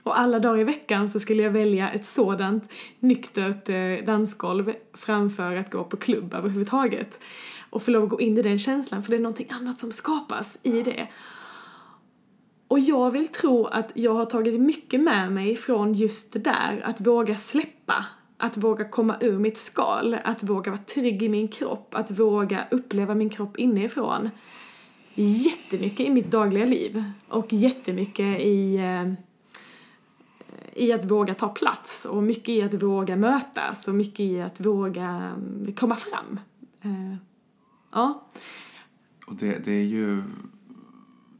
[0.04, 5.56] Och alla dagar i veckan så skulle jag välja ett sådant nyktert eh, dansgolv framför
[5.56, 7.20] att gå på klubb överhuvudtaget.
[7.70, 9.92] Och få lov att gå in i den känslan för det är någonting annat som
[9.92, 11.08] skapas i det.
[12.70, 16.82] Och jag vill tro att jag har tagit mycket med mig från just det där,
[16.86, 18.06] att våga släppa,
[18.38, 22.68] att våga komma ur mitt skal, att våga vara trygg i min kropp, att våga
[22.72, 24.30] uppleva min kropp inifrån.
[25.14, 29.14] Jättemycket i mitt dagliga liv och jättemycket i, eh,
[30.74, 34.66] i att våga ta plats och mycket i att våga mötas och mycket i att
[34.66, 35.34] våga
[35.68, 36.40] eh, komma fram.
[36.82, 37.16] Eh,
[37.92, 38.28] ja.
[39.28, 40.24] Och det, det är ju...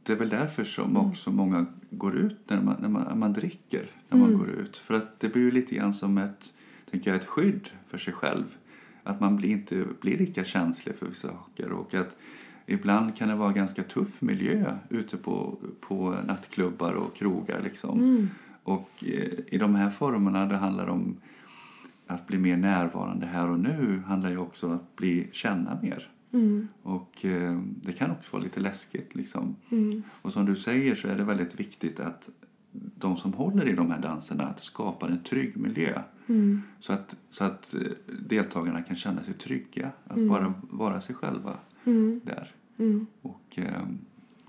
[0.02, 3.32] Det är väl därför som också många går ut när man, när man, när man
[3.32, 3.90] dricker.
[4.08, 4.76] När man går ut.
[4.76, 6.54] För att det blir ju lite grann som ett,
[6.90, 8.56] tänker jag, ett skydd för sig själv.
[9.02, 11.72] Att man blir inte blir lika känslig för vissa saker.
[11.72, 12.16] Och att
[12.66, 17.60] ibland kan det vara ganska tuff miljö ute på, på nattklubbar och krogar.
[17.64, 18.28] Liksom.
[18.62, 21.16] Och eh, i de här formerna det handlar om
[22.06, 26.08] att bli mer närvarande här och nu handlar ju också om att bli, känna mer.
[26.82, 29.14] Och eh, det kan också vara lite läskigt.
[29.14, 29.56] Liksom.
[30.22, 32.28] Och som du säger så är det väldigt viktigt att
[32.72, 36.02] de som håller i de här danserna att skapar en trygg miljö.
[36.80, 37.80] Så, att, så att eh,
[38.22, 39.90] deltagarna kan känna sig trygga.
[40.06, 41.56] Att bara vara sig själva
[42.22, 42.54] där.
[43.22, 43.82] Och eh,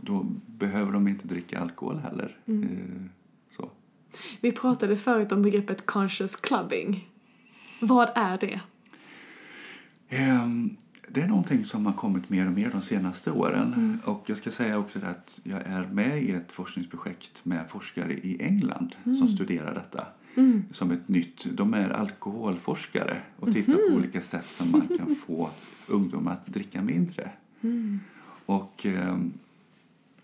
[0.02, 2.38] då behöver de inte dricka alkohol heller.
[2.46, 3.06] Eh,
[3.50, 3.72] så.
[4.42, 7.10] Vi pratade förut om begreppet conscious clubbing.
[7.82, 8.62] Vad är det?
[10.10, 10.78] Ehm,
[11.14, 14.00] Det är någonting som har kommit mer och mer de senaste åren.
[14.06, 18.38] Och jag ska säga också att jag är med i ett forskningsprojekt med forskare i
[18.42, 20.06] England som studerar detta.
[20.72, 25.50] Som ett nytt, de är alkoholforskare och tittar på olika sätt som man kan få
[25.88, 27.32] ungdomar att dricka mindre.
[28.46, 29.34] Och, ehm,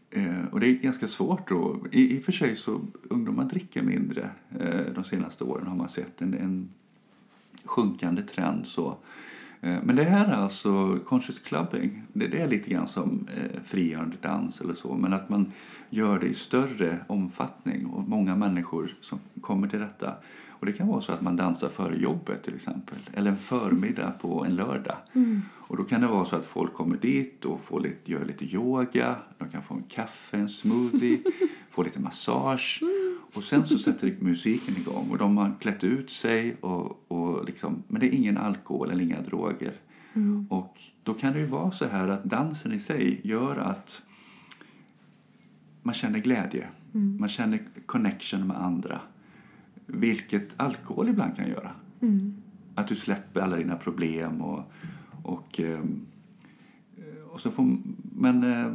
[0.10, 1.78] eh, och det är ganska svårt då.
[1.92, 5.90] I, I och för sig så ungdomar dricker mindre eh, de senaste åren har man
[5.90, 6.70] sett en, en
[7.66, 8.98] sjunkande trend så.
[9.62, 12.04] Eh, men det här är alltså conscious clubbing.
[12.14, 14.96] Det, det är lite grann som eh, frigörande dans eller så.
[14.96, 15.52] Men att man
[15.90, 20.14] gör det i större omfattning och många människor som kommer till detta.
[20.60, 22.98] Och det kan vara så att man dansar före jobbet till exempel.
[23.14, 24.98] Eller en förmiddag på en lördag.
[25.54, 28.46] Och då kan det vara så att folk kommer dit och får lite, gör lite
[28.46, 29.16] yoga.
[29.38, 31.20] De kan få en kaffe, en smoothie,
[31.70, 32.82] få lite massage.
[33.34, 37.84] Och sen så sätter musiken igång och de har klätt ut sig och, och liksom,
[37.88, 39.74] men det är ingen alkohol eller inga droger.
[40.50, 44.02] Och då kan det ju vara så här att dansen i sig gör att
[45.84, 46.68] man känner glädje.
[47.20, 49.02] Man känner connection med andra.
[49.88, 51.72] Vilket alkohol ibland kan göra.
[52.76, 54.72] Att du släpper alla dina problem och,
[55.24, 56.06] och, ehm,
[57.32, 57.78] och så får,
[58.16, 58.74] men eh,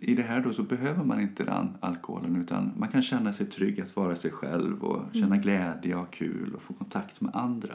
[0.00, 3.46] i det här då så behöver man inte den alkoholen utan man kan känna sig
[3.46, 7.74] trygg att vara sig själv och känna glädje och kul och få kontakt med andra.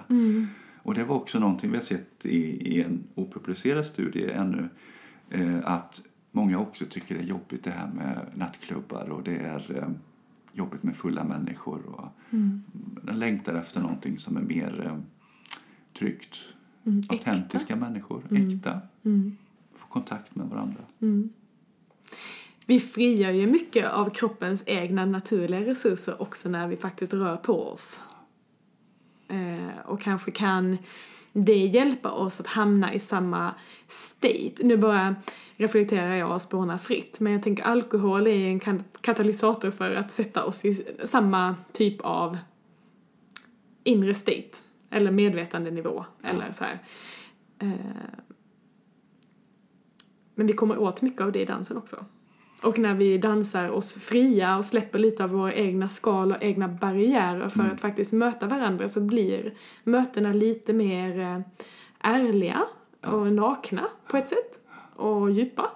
[0.78, 2.38] Och det var också någonting vi har sett i,
[2.74, 4.70] i en opublicerad studie ännu
[5.30, 6.02] eh, att
[6.32, 9.90] många också tycker det är jobbigt det här med nattklubbar och det är eh,
[10.56, 12.08] jobbigt med fulla människor och
[13.02, 14.98] de längtar efter någonting som är mer eh,
[15.94, 16.44] tryggt.
[16.86, 17.14] Mm, äkta.
[17.14, 18.82] Autentiska människor, äkta.
[19.76, 20.82] Få kontakt med varandra.
[22.66, 27.68] Vi frigör ju mycket av kroppens egna naturliga resurser också när vi faktiskt rör på
[27.68, 28.02] oss.
[29.28, 30.78] Eh, och kanske kan
[31.38, 33.54] det hjälpa oss att hamna i samma
[33.88, 34.54] state.
[34.64, 35.16] Nu bara
[35.56, 40.44] reflekterar jag och spånar fritt, men jag tänker alkohol är en katalysator för att sätta
[40.44, 42.38] oss i samma typ av
[43.84, 44.58] inre state,
[44.90, 46.80] eller medvetandenivå, eller så här.
[47.60, 47.70] Eh,
[50.36, 52.06] men vi kommer åt mycket av det i dansen också.
[52.66, 56.68] Och när vi dansar oss fria och släpper lite av våra egna skal och egna
[56.68, 61.40] barriärer för att faktiskt möta varandra så blir mötena lite mer eh,
[62.00, 62.64] ärliga
[63.02, 64.60] och nakna på ett sätt.
[64.96, 65.72] Och djupa.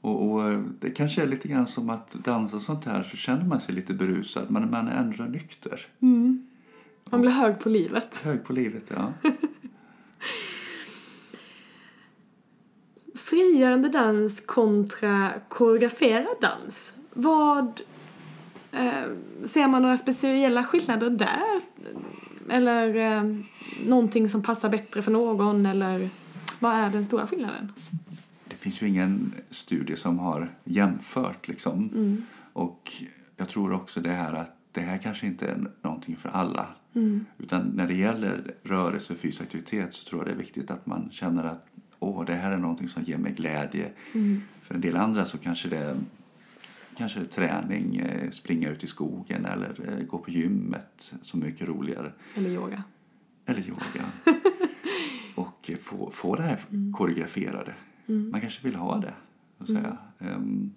[0.00, 3.44] Och, och eh, det kanske är lite grann som att dansa sånt här så känner
[3.44, 5.86] man sig lite berusad men man är ändå nykter.
[7.10, 8.20] Man blir hög på livet.
[8.24, 9.12] Hög på livet, ja.
[13.30, 16.94] Frigörande dans kontra koreograferad dans.
[17.12, 17.80] Vad...
[18.72, 21.60] Eh, ser man några speciella skillnader där?
[22.48, 23.36] Eller eh,
[23.86, 25.66] någonting som passar bättre för någon?
[25.66, 26.08] Eller
[26.58, 27.72] vad är den stora skillnaden?
[28.48, 31.90] Det finns ju ingen studie som har jämfört liksom.
[32.52, 32.92] Och
[33.36, 36.66] jag tror också det här att det här kanske inte är någonting för alla.
[37.38, 40.86] Utan när det gäller rörelse och fysisk aktivitet så tror jag det är viktigt att
[40.86, 41.66] man känner att
[42.00, 43.90] åh, det här är någonting som ger mig glädje.
[44.62, 45.96] För en del andra så kanske det
[46.96, 51.68] kanske träning, eh, springa ut i skogen eller eh, gå på gymmet som är mycket
[51.68, 52.12] roligare.
[52.34, 52.82] Eller yoga?
[53.46, 54.06] Eller yoga.
[55.34, 56.58] och få, få det här
[56.92, 57.74] koreograferade.
[58.06, 59.14] Man kanske vill ha det.
[59.58, 59.96] Så att säga.
[60.18, 60.72] Ehm,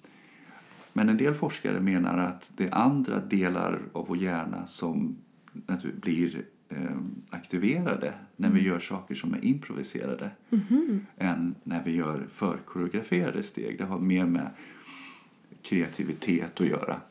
[0.93, 5.15] men en del forskare menar att det är andra delar av vår hjärna som
[6.01, 10.31] blir ehm, aktiverade när vi gör saker som är improviserade
[11.17, 13.77] än när vi gör förkoreograferade steg.
[13.77, 14.49] Det har mer med
[15.61, 17.01] kreativitet att göra.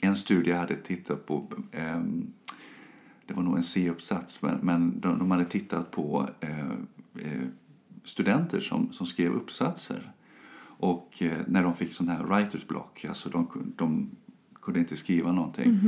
[0.00, 2.02] en studie hade tittat på, eh,
[3.26, 6.70] det var nog en C-uppsats, men, men de, de hade tittat på eh,
[7.14, 7.42] eh,
[8.04, 10.12] studenter som, som skrev uppsatser.
[10.82, 14.10] Och eh, när de fick sån här writers block, alltså de, de
[14.62, 15.78] kunde inte skriva någonting.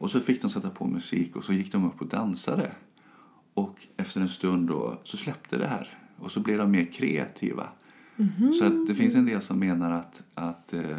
[0.00, 2.72] Och så fick de sätta på musik och så gick de upp och dansade.
[3.54, 7.68] Och efter en stund då så släppte det här och så blev de mer kreativa.
[8.58, 10.98] Så att det finns en del som menar att, att eh,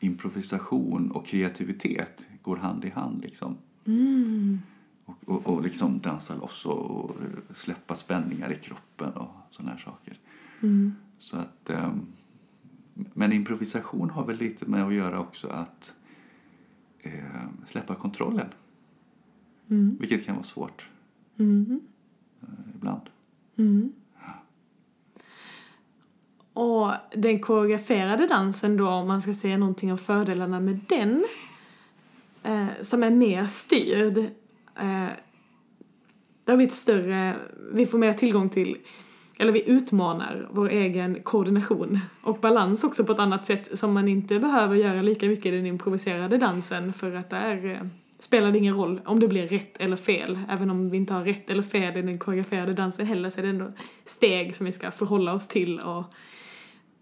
[0.00, 3.22] improvisation och kreativitet går hand i hand.
[3.22, 3.56] Liksom.
[5.04, 7.16] Och, och, och liksom dansa loss och, och
[7.54, 10.18] släppa spänningar i kroppen och sådana här saker.
[11.18, 12.06] Så att, ehm,
[12.94, 15.94] men improvisation har väl lite med att göra också att
[17.00, 17.12] eh,
[17.66, 18.48] släppa kontrollen.
[20.00, 20.88] Vilket kan vara svårt
[21.38, 21.80] Mm.
[22.42, 23.02] eh, ibland.
[26.52, 31.24] Och den koreograferade dansen då, om man ska säga någonting om fördelarna med den,
[32.42, 35.08] eh, som är mer styrd, eh,
[36.44, 37.36] där har vi ett större,
[37.72, 38.76] vi får mer tillgång till,
[39.38, 44.08] eller vi utmanar vår egen koordination och balans också på ett annat sätt som man
[44.08, 47.86] inte behöver göra lika mycket i den improviserade dansen för att där eh,
[48.18, 50.38] spelar det ingen roll om det blir rätt eller fel.
[50.48, 53.42] Även om vi inte har rätt eller fel i den koreograferade dansen heller så är
[53.42, 53.72] det ändå
[54.04, 56.04] steg som vi ska förhålla oss till och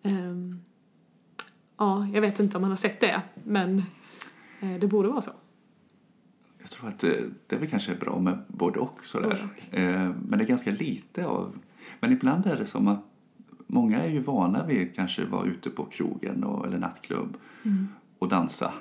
[0.02, 0.60] um,
[1.78, 3.82] ja, jag vet inte om man har sett det, men
[4.60, 5.32] eh, det borde vara så.
[6.66, 9.48] Jag tror att det, det är väl kanske bra med både och sådär.
[9.70, 11.58] Eh, men det är ganska lite av...
[12.00, 13.04] Men ibland är det som att
[13.66, 17.36] många är ju vana vid kanske vara ute på krogen och, eller nattklubb
[18.18, 18.72] och dansa.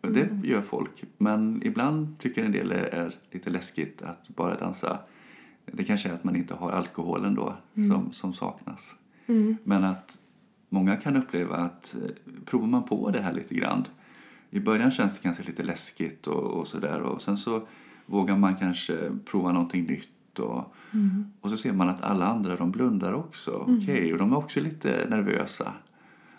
[0.00, 1.04] Och Det gör folk.
[1.18, 4.98] Men ibland tycker en del är, är lite läskigt att bara dansa.
[5.66, 8.96] Det kanske är att man inte har alkoholen då som, som saknas.
[9.64, 10.18] Men att
[10.68, 12.10] många kan uppleva att eh,
[12.44, 13.84] provar man på det här lite grann
[14.50, 17.62] i början känns det kanske lite läskigt och, och sådär och sen så
[18.06, 20.74] vågar man kanske prova någonting nytt och,
[21.40, 23.50] och så ser man att alla andra de blundar också.
[23.80, 25.72] Okej, och de är också lite nervösa.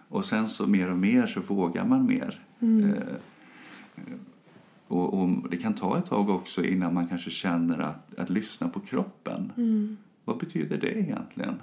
[0.07, 2.39] Och sen så mer och mer så vågar man mer.
[2.83, 3.15] Eh,
[4.87, 8.69] och, och det kan ta ett tag också innan man kanske känner att, att lyssna
[8.69, 9.51] på kroppen.
[10.25, 11.55] Vad betyder det egentligen?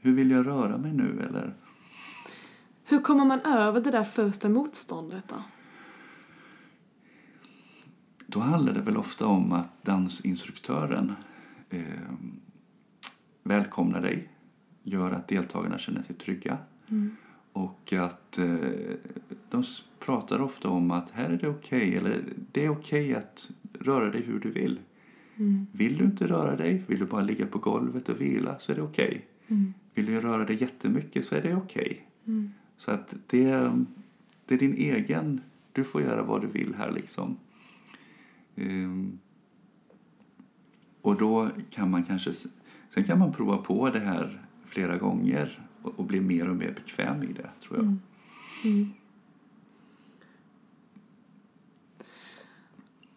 [0.00, 1.22] Hur vill jag röra mig nu?
[1.28, 1.54] Eller
[2.84, 5.42] Hur kommer man över det där första motståndet då?
[8.26, 11.12] Då handlar det väl ofta om att dansinstruktören
[11.70, 11.82] eh,
[13.42, 14.28] välkomnar dig,
[14.82, 16.58] gör att deltagarna känner sig trygga
[17.52, 18.56] och att eh,
[19.50, 19.64] de
[19.98, 24.22] pratar ofta om att här är det okej, eller det är okej att röra dig
[24.22, 24.80] hur du vill.
[25.72, 28.76] Vill du inte röra dig, vill du bara ligga på golvet och vila så är
[28.76, 29.26] det okej.
[29.94, 32.08] Vill du röra dig jättemycket så är det okej.
[32.84, 33.72] Så att det,
[34.46, 35.40] det är din egen,
[35.72, 37.36] du får göra vad du vill här liksom.
[38.54, 39.18] Um,
[41.02, 42.32] och då kan man kanske,
[42.90, 46.72] sen kan man prova på det här flera gånger och, och bli mer och mer
[46.72, 47.84] bekväm i det tror jag.
[47.84, 48.00] Mm.
[48.64, 48.92] Mm.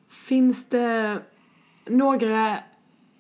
[0.08, 1.22] Finns det
[1.86, 2.58] några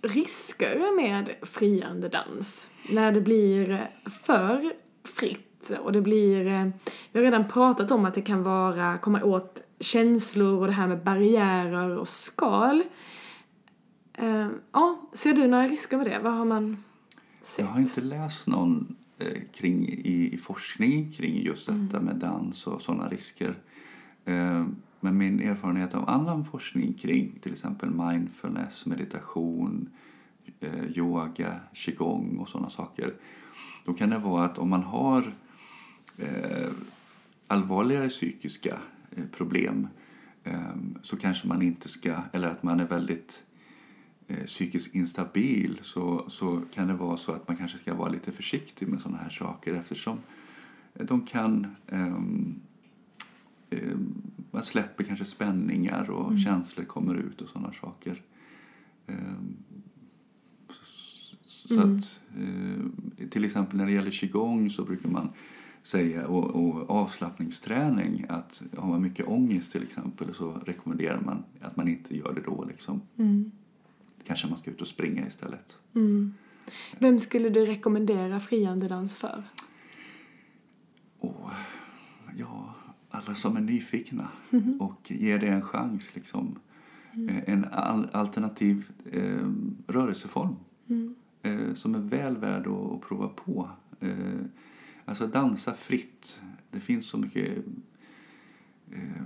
[0.02, 2.70] risker med friande dans?
[2.90, 5.47] När det blir för fritt
[5.84, 6.48] och det blir...
[6.48, 6.68] eh,
[7.12, 10.88] Vi har redan pratat om att det kan vara komma åt känslor och det här
[10.88, 12.84] med barriärer och skal.
[14.14, 16.20] Eh, Ja, ser du några risker med det?
[16.24, 16.84] Vad har man
[17.42, 17.66] sett?
[17.66, 22.68] Jag har inte läst någon eh, kring, i, i forskning kring just detta med dans
[22.68, 23.56] och sådana risker.
[25.00, 29.90] Men min erfarenhet av annan forskning kring till exempel mindfulness, meditation,
[30.96, 33.14] yoga, qigong och sådana saker.
[33.86, 35.34] Då kan det vara att om man har
[37.48, 38.80] allvarligare psykiska
[39.12, 39.88] eh, problem
[40.44, 43.44] eh, så kanske man inte ska, eller att man är väldigt
[44.28, 48.32] eh, psykiskt instabil så, så kan det vara så att man kanske ska vara lite
[48.32, 50.20] försiktig med sådana här saker eftersom
[50.94, 52.60] de kan ehm,
[53.70, 58.22] ehm, man släpper kanske spänningar och känslor kommer ut och sådana saker.
[59.08, 59.58] Ehm,
[61.42, 65.30] så så att, eh, till exempel när det gäller qigong så brukar man
[65.88, 71.76] säga, och, och avslappningsträning, att har man mycket ångest till exempel så rekommenderar man att
[71.78, 72.64] man inte gör det då.
[72.66, 73.02] Liksom.
[73.18, 73.52] Mm.
[74.24, 75.80] Kanske man ska ut och springa istället.
[75.96, 76.34] Mm.
[77.00, 79.44] Vem skulle du rekommendera friande dans för?
[81.20, 81.50] Och,
[82.38, 82.74] ja,
[83.10, 84.28] alla som är nyfikna
[84.80, 86.16] och ger det en chans.
[86.16, 86.60] Liksom.
[87.30, 89.50] Eh, En al- alternativ eh,
[89.88, 90.56] rörelseform
[91.42, 93.70] eh, som är väl värd att, att prova på.
[94.00, 94.10] Eh,
[95.08, 96.42] alltså dansa fritt.
[96.72, 97.58] Det finns så mycket...
[98.92, 99.22] Eh,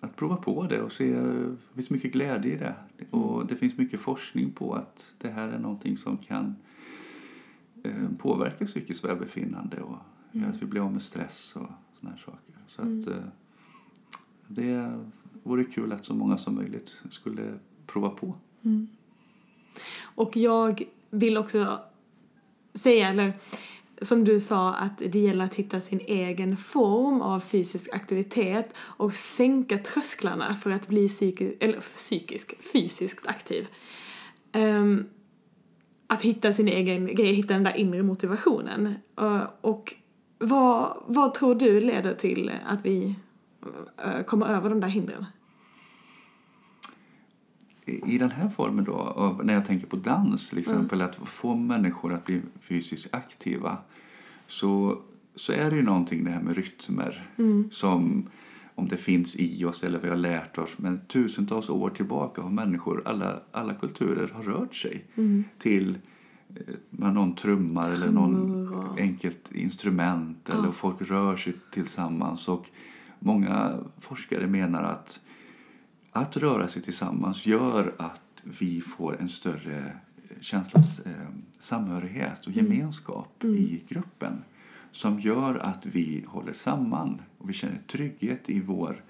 [0.00, 2.74] att prova på det och se, det finns mycket glädje i det.
[3.10, 6.56] Och det finns mycket forskning på att det här är någonting som kan
[7.82, 9.98] eh, påverka psykiskt välbefinnande och
[10.32, 10.50] Mm.
[10.50, 11.68] att vi blir av med stress och
[12.08, 12.54] här saker.
[12.66, 13.00] Så Mm.
[13.00, 13.22] att eh,
[14.48, 15.00] det
[15.42, 18.34] vore kul att så många som möjligt skulle prova på.
[18.62, 18.88] Mm.
[20.02, 21.78] Och jag vill också
[22.74, 23.32] säga, eller
[24.00, 29.12] som du sa, att det gäller att hitta sin egen form av fysisk aktivitet och
[29.12, 33.68] sänka trösklarna för att bli psyki eller psykisk, fysiskt aktiv.
[34.52, 35.06] Um,
[36.06, 38.94] att hitta sin egen grej, hitta den där inre motivationen.
[39.20, 39.94] Uh, och
[40.38, 43.14] vad, vad tror du leder till att vi
[44.06, 45.26] uh, kommer över de där hindren?
[47.86, 51.54] I den här formen då, av, när jag tänker på dans till exempel, att få
[51.54, 53.78] människor att bli fysiskt aktiva
[54.46, 54.98] så,
[55.34, 57.28] så är det ju någonting det här med rytmer
[57.70, 58.28] som
[58.74, 60.78] om det finns i oss eller vi har lärt oss.
[60.78, 65.04] Men tusentals år tillbaka har människor, alla, alla kulturer har rört sig
[65.58, 65.98] till
[66.54, 68.66] eh, med någon trummar eller någon Trummor
[68.98, 72.48] enkelt instrument eller folk rör sig tillsammans.
[72.48, 72.70] Och
[73.18, 75.20] många forskare menar att
[76.16, 79.92] att röra sig tillsammans gör att vi får en större
[80.40, 84.44] känsla av eh, samhörighet och gemenskap i gruppen
[84.90, 89.02] som gör att vi håller samman och vi känner trygghet i vår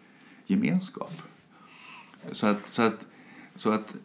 [0.46, 1.22] gemenskap.
[2.32, 3.06] Så att, så att,
[3.54, 3.96] så att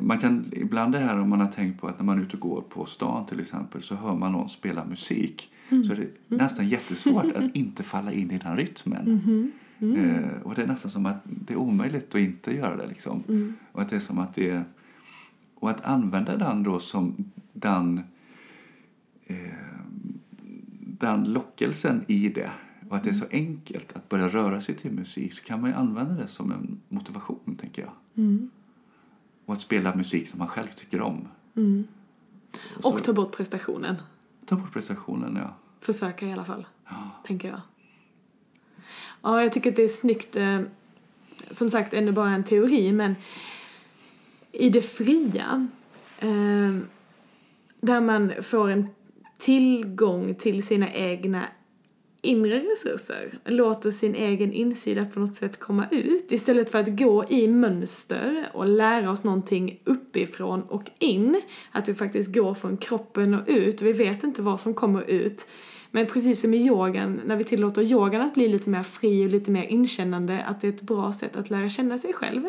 [0.00, 2.36] man kan, ibland det här om man har tänkt på att när man är ute
[2.36, 6.36] och går på stan till exempel så hör man någon spela musik så är det
[6.36, 9.52] nästan jättesvårt att inte falla in i den rytmen.
[9.80, 12.86] Eh, och det är nästan som att det är omöjligt att inte göra det.
[12.86, 13.22] Liksom.
[13.72, 14.64] Och att det är som att det är,
[15.54, 18.00] Och att använda den då som den,
[19.26, 19.36] eh,
[20.80, 22.50] den lockelsen i det
[22.90, 25.70] och att det är så enkelt att börja röra sig till musik så kan man
[25.70, 27.92] ju använda det som en motivation, tänker jag.
[28.14, 28.50] Mm.
[29.44, 31.28] Och att spela musik som man själv tycker om.
[31.56, 31.86] Mm.
[32.76, 33.96] Och, så, Och ta bort prestationen.
[34.46, 35.54] ta bort prestationen, ja.
[35.80, 37.10] Försöka i alla fall, ja.
[37.26, 37.60] tänker jag.
[39.22, 40.36] Ja, jag tycker att det är snyggt.
[40.36, 40.60] Eh,
[41.50, 43.14] som sagt, ännu bara en teori, men
[44.52, 45.68] i det fria,
[46.18, 46.76] eh,
[47.80, 48.86] där man får en
[49.38, 51.44] tillgång till sina egna
[52.22, 57.24] inre resurser, låter sin egen insida på något sätt komma ut istället för att gå
[57.28, 61.40] i mönster och lära oss någonting uppifrån och in.
[61.72, 63.82] Att vi faktiskt går från kroppen och ut.
[63.82, 65.48] Vi vet inte vad som kommer ut.
[65.90, 69.30] Men precis som i yogan, när vi tillåter yogan att bli lite mer fri och
[69.30, 72.42] lite mer inkännande, att det är ett bra sätt att lära känna sig själv.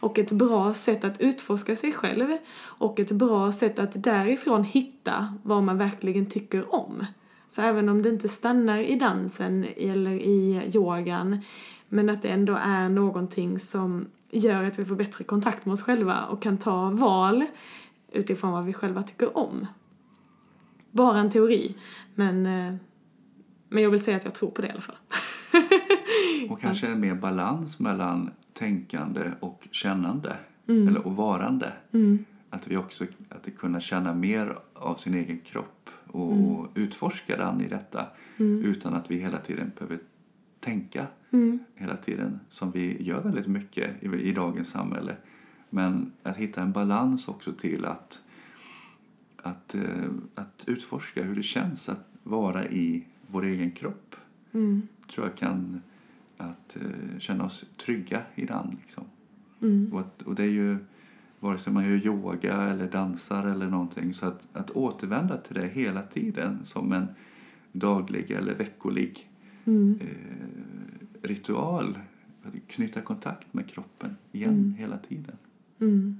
[0.00, 2.26] Och ett bra sätt att utforska sig själv.
[2.60, 7.06] Och ett bra sätt att därifrån hitta vad man verkligen tycker om.
[7.48, 11.40] Så även om det inte stannar i dansen eller i yogan,
[11.88, 15.82] men att det ändå är någonting som gör att vi får bättre kontakt med oss
[15.82, 17.44] själva och kan ta val
[18.12, 19.66] utifrån vad vi själva tycker om.
[20.98, 21.74] Bara en teori,
[22.14, 22.74] men, eh,
[23.68, 24.96] men jag vill säga att jag tror på det i alla fall.
[26.50, 30.36] Och kanske en mer balans mellan tänkande och kännande.
[30.68, 30.88] Mm.
[30.88, 31.72] Eller och varande.
[32.50, 36.44] Att vi också att kunna känna mer av sin egen kropp och, Mm.
[36.46, 38.06] och utforska den i detta.
[38.38, 39.98] Utan att vi hela tiden behöver
[40.60, 41.58] tänka Mm.
[41.74, 42.40] hela tiden.
[42.48, 45.16] Som vi gör väldigt mycket i, i dagens samhälle.
[45.70, 48.20] Men att hitta en balans också till att,
[49.42, 54.16] att, eh, att utforska hur det känns att vara i vår egen kropp.
[54.52, 54.82] Mm.
[55.14, 55.80] tror jag kan
[56.36, 58.76] att eh, känna oss trygga i den.
[58.80, 59.04] Liksom.
[59.62, 59.92] Mm.
[59.92, 60.76] Och, att, och det är ju
[61.40, 65.66] vare sig man gör yoga eller dansar eller någonting så att, att återvända till det
[65.66, 67.06] hela tiden som en
[67.72, 69.30] daglig eller veckolig
[69.64, 69.98] Mm.
[70.00, 71.98] eh, ritual.
[72.42, 74.74] Att knyta kontakt med kroppen igen Mm.
[74.74, 75.36] hela tiden.
[75.80, 76.18] Mm.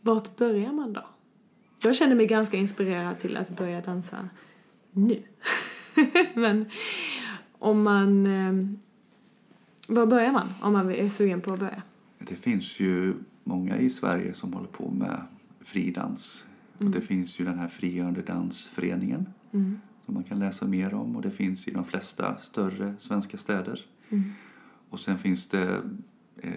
[0.00, 1.04] Vart börjar man då?
[1.82, 4.28] Jag känner mig ganska inspirerad till att börja dansa
[4.92, 5.22] nu.
[6.34, 6.70] Men
[7.58, 8.26] om man...
[8.26, 8.66] Eh,
[9.88, 11.82] var börjar man om man är sugen på att börja?
[12.18, 15.22] Det finns ju många i Sverige som håller på med
[15.60, 16.46] fridans.
[16.78, 19.80] Och det finns ju den här Frigörande dansföreningen Mm.
[20.04, 23.80] som man kan läsa mer om och det finns i de flesta större svenska städer.
[24.10, 24.24] Mm.
[24.90, 25.82] Och sen finns det,
[26.42, 26.52] eh,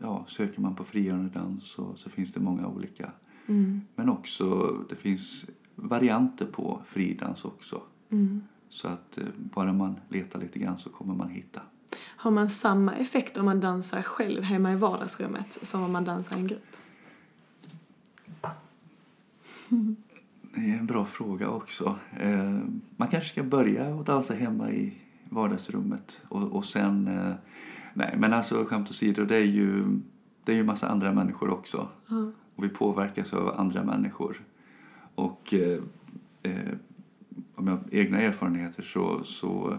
[0.00, 3.10] ja, söker man på frigörande dans så, så finns det många olika.
[3.46, 3.80] Mm.
[3.94, 7.82] Men också, det finns varianter på fridans också.
[8.10, 8.42] Mm.
[8.68, 11.60] Så att eh, bara man letar lite grann så kommer man hitta.
[12.00, 16.36] Har man samma effekt om man dansar själv hemma i vardagsrummet som om man dansar
[16.36, 16.76] i en grupp?
[20.54, 21.98] Det är en bra fråga också.
[22.20, 22.58] Eh,
[22.96, 24.94] man kanske ska börja och dansa hemma i
[25.28, 26.22] vardagsrummet.
[26.28, 27.34] Och, och sen, eh,
[27.94, 29.84] nej men alltså skämt åsido, det är ju,
[30.44, 31.88] det är ju massa andra människor också.
[32.06, 32.32] Ja.
[32.56, 34.36] Och vi påverkas av andra människor.
[35.14, 35.82] Och eh,
[36.42, 36.72] eh,
[37.54, 39.78] av mina egna erfarenheter så, så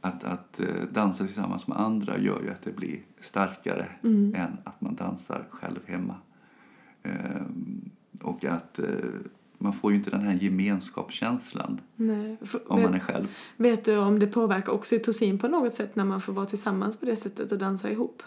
[0.00, 4.34] att, att eh, dansa tillsammans med andra gör ju att det blir starkare Mm.
[4.34, 6.14] än att man dansar själv hemma.
[7.02, 7.90] Ehm,
[8.22, 8.86] och att eh,
[9.58, 12.36] man får ju inte den här gemenskapskänslan Nej.
[12.66, 13.26] Om man är vet, själv.
[13.56, 17.06] vet du om det påverkar oxytocin på något sätt när man får vara tillsammans på
[17.06, 18.22] det sättet och dansa ihop?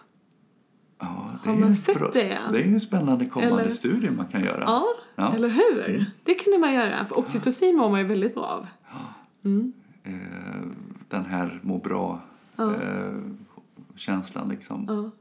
[0.99, 2.37] Ja, Har är man sett bra- det?
[2.51, 4.63] Det är ju en spännande kommande Eller- studie man kan göra.
[4.67, 5.33] Ja, Ja.
[5.35, 6.05] eller hur?
[6.23, 8.67] Det kunde man göra, för oxytocin mår man ju väldigt bra av.
[9.45, 9.73] Mm.
[10.03, 10.13] Eh,
[11.07, 12.21] den här må bra
[12.55, 12.75] Ja.
[12.75, 13.13] eh,
[13.95, 15.11] känslan liksom.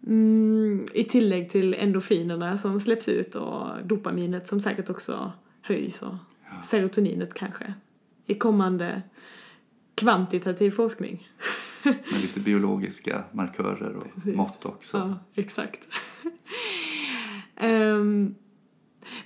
[0.00, 0.08] Ja.
[0.08, 5.32] Mm, I tillägg till endorfinerna som släpps ut och dopaminet som säkert också
[5.62, 6.14] höjs och
[6.62, 7.74] serotoninet kanske.
[8.26, 9.02] I kommande
[9.94, 11.28] kvantitativ forskning.
[11.82, 14.36] Med lite biologiska markörer och Precis.
[14.36, 14.96] mått också.
[14.96, 15.88] Ja, exakt.
[17.56, 18.34] Ehm,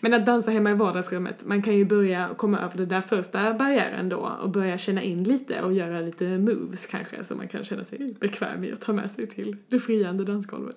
[0.00, 3.54] men att dansa hemma i vardagsrummet, man kan ju börja komma över den där första
[3.54, 7.64] barriären då och börja känna in lite och göra lite moves kanske som man kan
[7.64, 10.76] känna sig bekväm i att ta med sig till det friande dansgolvet.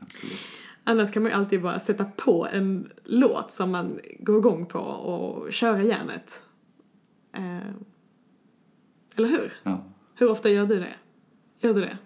[0.00, 0.38] Absolut.
[0.84, 4.78] Annars kan man ju alltid bara sätta på en låt som man går igång på
[4.78, 6.42] och köra järnet.
[7.32, 7.84] Ehm,
[9.16, 9.52] eller hur?
[9.62, 9.84] Ja.
[10.14, 10.94] Hur ofta gör du det?
[11.60, 11.98] Gör du det?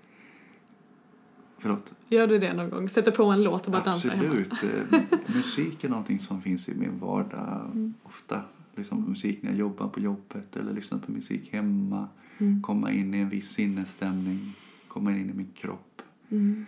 [1.58, 1.92] Förlåt.
[2.08, 2.88] Gör du det någon gång?
[2.88, 4.44] Sätter på en låt och bara dansar hemma?
[4.50, 4.92] Absolut.
[4.92, 7.94] Eh, musik är någonting som finns i min vardag Mm.
[8.02, 8.42] ofta.
[8.76, 12.08] Liksom musik när jag jobbar på jobbet eller lyssnar på musik hemma.
[12.38, 12.62] Mm.
[12.62, 14.54] Komma in i en viss sinnesstämning.
[14.88, 16.02] Komma in i min kropp.
[16.28, 16.66] Mm.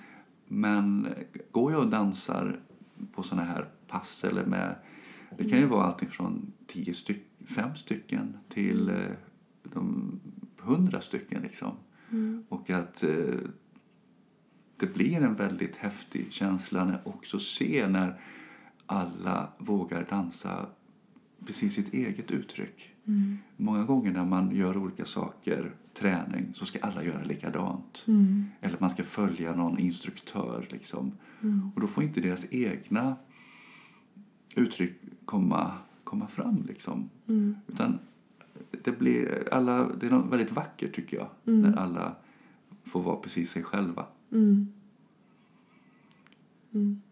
[0.49, 1.13] Men eh,
[1.51, 2.61] går jag och dansar
[3.13, 4.75] på såna här pass eller med
[5.39, 8.95] det kan ju vara allting från tio styck, fem stycken till eh,
[9.63, 10.13] de
[10.59, 11.73] hundra stycken liksom.
[12.11, 12.45] Mm.
[12.49, 13.35] Och att eh,
[14.81, 18.21] det blir en väldigt häftig känsla när också se när
[18.87, 20.67] alla vågar dansa
[21.47, 22.91] precis sitt eget uttryck.
[23.07, 23.39] Mm.
[23.57, 28.05] Många gånger när man gör olika saker, träning, så ska alla göra likadant.
[28.09, 28.45] Mm.
[28.61, 31.13] Eller man ska följa någon instruktör liksom.
[31.43, 31.71] Mm.
[31.75, 33.17] Och då får inte deras egna
[34.55, 34.93] uttryck
[35.25, 35.73] komma,
[36.05, 37.11] komma fram liksom.
[37.29, 37.57] Mm.
[37.67, 37.99] Utan
[38.85, 41.29] det blir alla, det är något väldigt vackert tycker jag.
[41.47, 41.61] Mm.
[41.61, 42.17] När alla
[42.85, 44.07] får vara precis sig själva.
[44.33, 44.73] Mm.
[46.73, 47.03] Mm.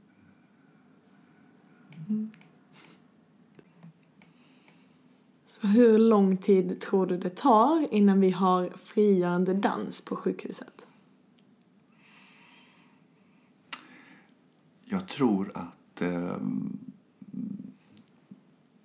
[2.08, 2.30] Mm.
[5.46, 10.86] Så hur lång tid tror du det tar innan vi har frigörande dans på sjukhuset?
[14.84, 16.36] Jag tror att eh,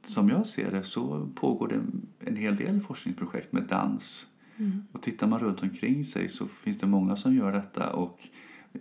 [0.01, 1.81] som jag ser det så pågår det
[2.29, 4.27] en hel del forskningsprojekt med dans.
[4.57, 4.83] Mm.
[4.91, 8.27] Och tittar man runt omkring sig så finns det många som gör detta och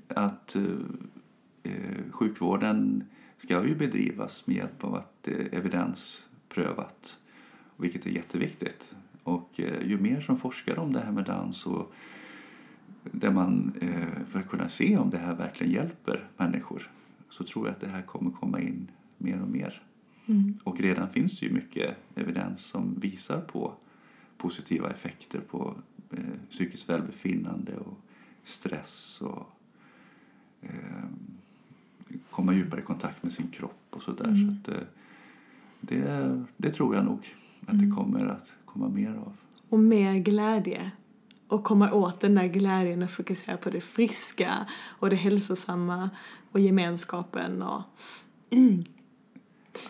[0.08, 0.64] att eh,
[1.62, 3.04] eh, sjukvården
[3.36, 7.18] ska ju bedrivas med hjälp av att det är evidensprövat,
[7.76, 8.96] vilket är jätteviktigt.
[9.22, 11.92] Och eh, ju mer som forskar om det här med dans och
[13.02, 16.90] där man, eh, för att kunna se om det här verkligen hjälper människor
[17.28, 19.82] så tror jag att det här kommer komma in mer och mer.
[20.26, 20.58] Mm.
[20.64, 23.74] Och redan finns det ju mycket evidens som visar på
[24.42, 25.74] positiva effekter på
[26.10, 26.18] eh,
[26.50, 27.98] psykiskt välbefinnande och
[28.44, 29.50] stress och
[30.60, 31.04] eh,
[32.30, 34.24] komma djupare i kontakt med sin kropp och sådär.
[34.24, 34.56] Mm.
[34.64, 34.84] Så att, eh,
[35.80, 37.18] det, det tror jag nog
[37.66, 37.88] att Mm.
[37.90, 39.32] det kommer att komma mer av.
[39.68, 40.90] Och mer glädje.
[41.48, 44.66] Och komma åt den där glädjen och fokusera på det friska
[45.00, 46.10] och det hälsosamma
[46.52, 47.82] och gemenskapen och...
[48.50, 48.84] Mm.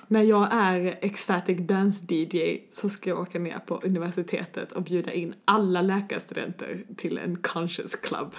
[0.08, 5.12] När jag är ecstatic dance DJ så ska jag åka ner på universitetet och bjuda
[5.12, 8.34] in alla läkarstudenter till en conscious club.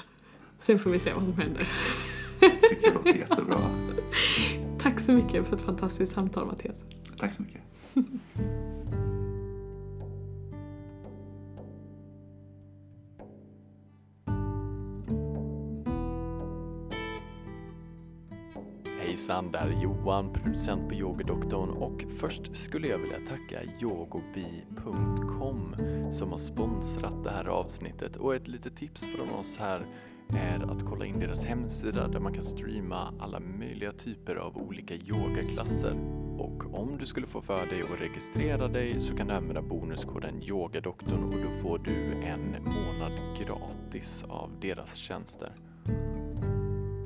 [0.59, 1.69] Sen får vi se vad som händer.
[2.69, 3.57] Tycker jag låter jättebra.
[4.79, 6.83] Tack så mycket för ett fantastiskt samtal Mattias.
[7.17, 7.61] Tack så mycket.
[19.23, 25.75] Hejsan, det här är Johan, producent på Yogadoktorn och först skulle jag vilja tacka yogobi.com
[26.11, 29.85] som har sponsrat det här avsnittet och ett litet tips från oss här
[30.29, 34.93] är att kolla in deras hemsida där man kan streama alla möjliga typer av olika
[34.93, 35.93] yogaklasser.
[36.39, 40.43] Och om du skulle få för dig att registrera dig så kan du använda bonuskoden
[40.43, 45.51] YOGADoktorn och då får du en månad gratis av deras tjänster.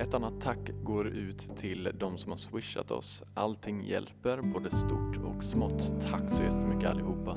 [0.00, 3.22] Ett annat tack går ut till de som har swishat oss.
[3.34, 5.92] Allting hjälper, både stort och smått.
[6.10, 7.36] Tack så jättemycket allihopa.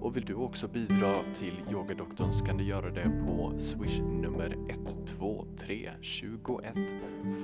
[0.00, 4.56] Och vill du också bidra till Yogadoktorn så kan du göra det på swish nummer
[4.68, 6.74] 123 21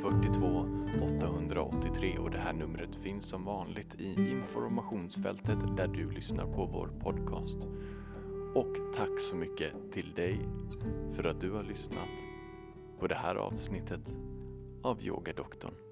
[0.03, 0.67] 42
[1.17, 6.91] 883 och det här numret finns som vanligt i informationsfältet där du lyssnar på vår
[7.01, 7.59] podcast.
[8.55, 10.41] Och tack så mycket till dig
[11.13, 12.09] för att du har lyssnat
[12.99, 14.15] på det här avsnittet
[14.89, 15.88] av Yogadoktorn.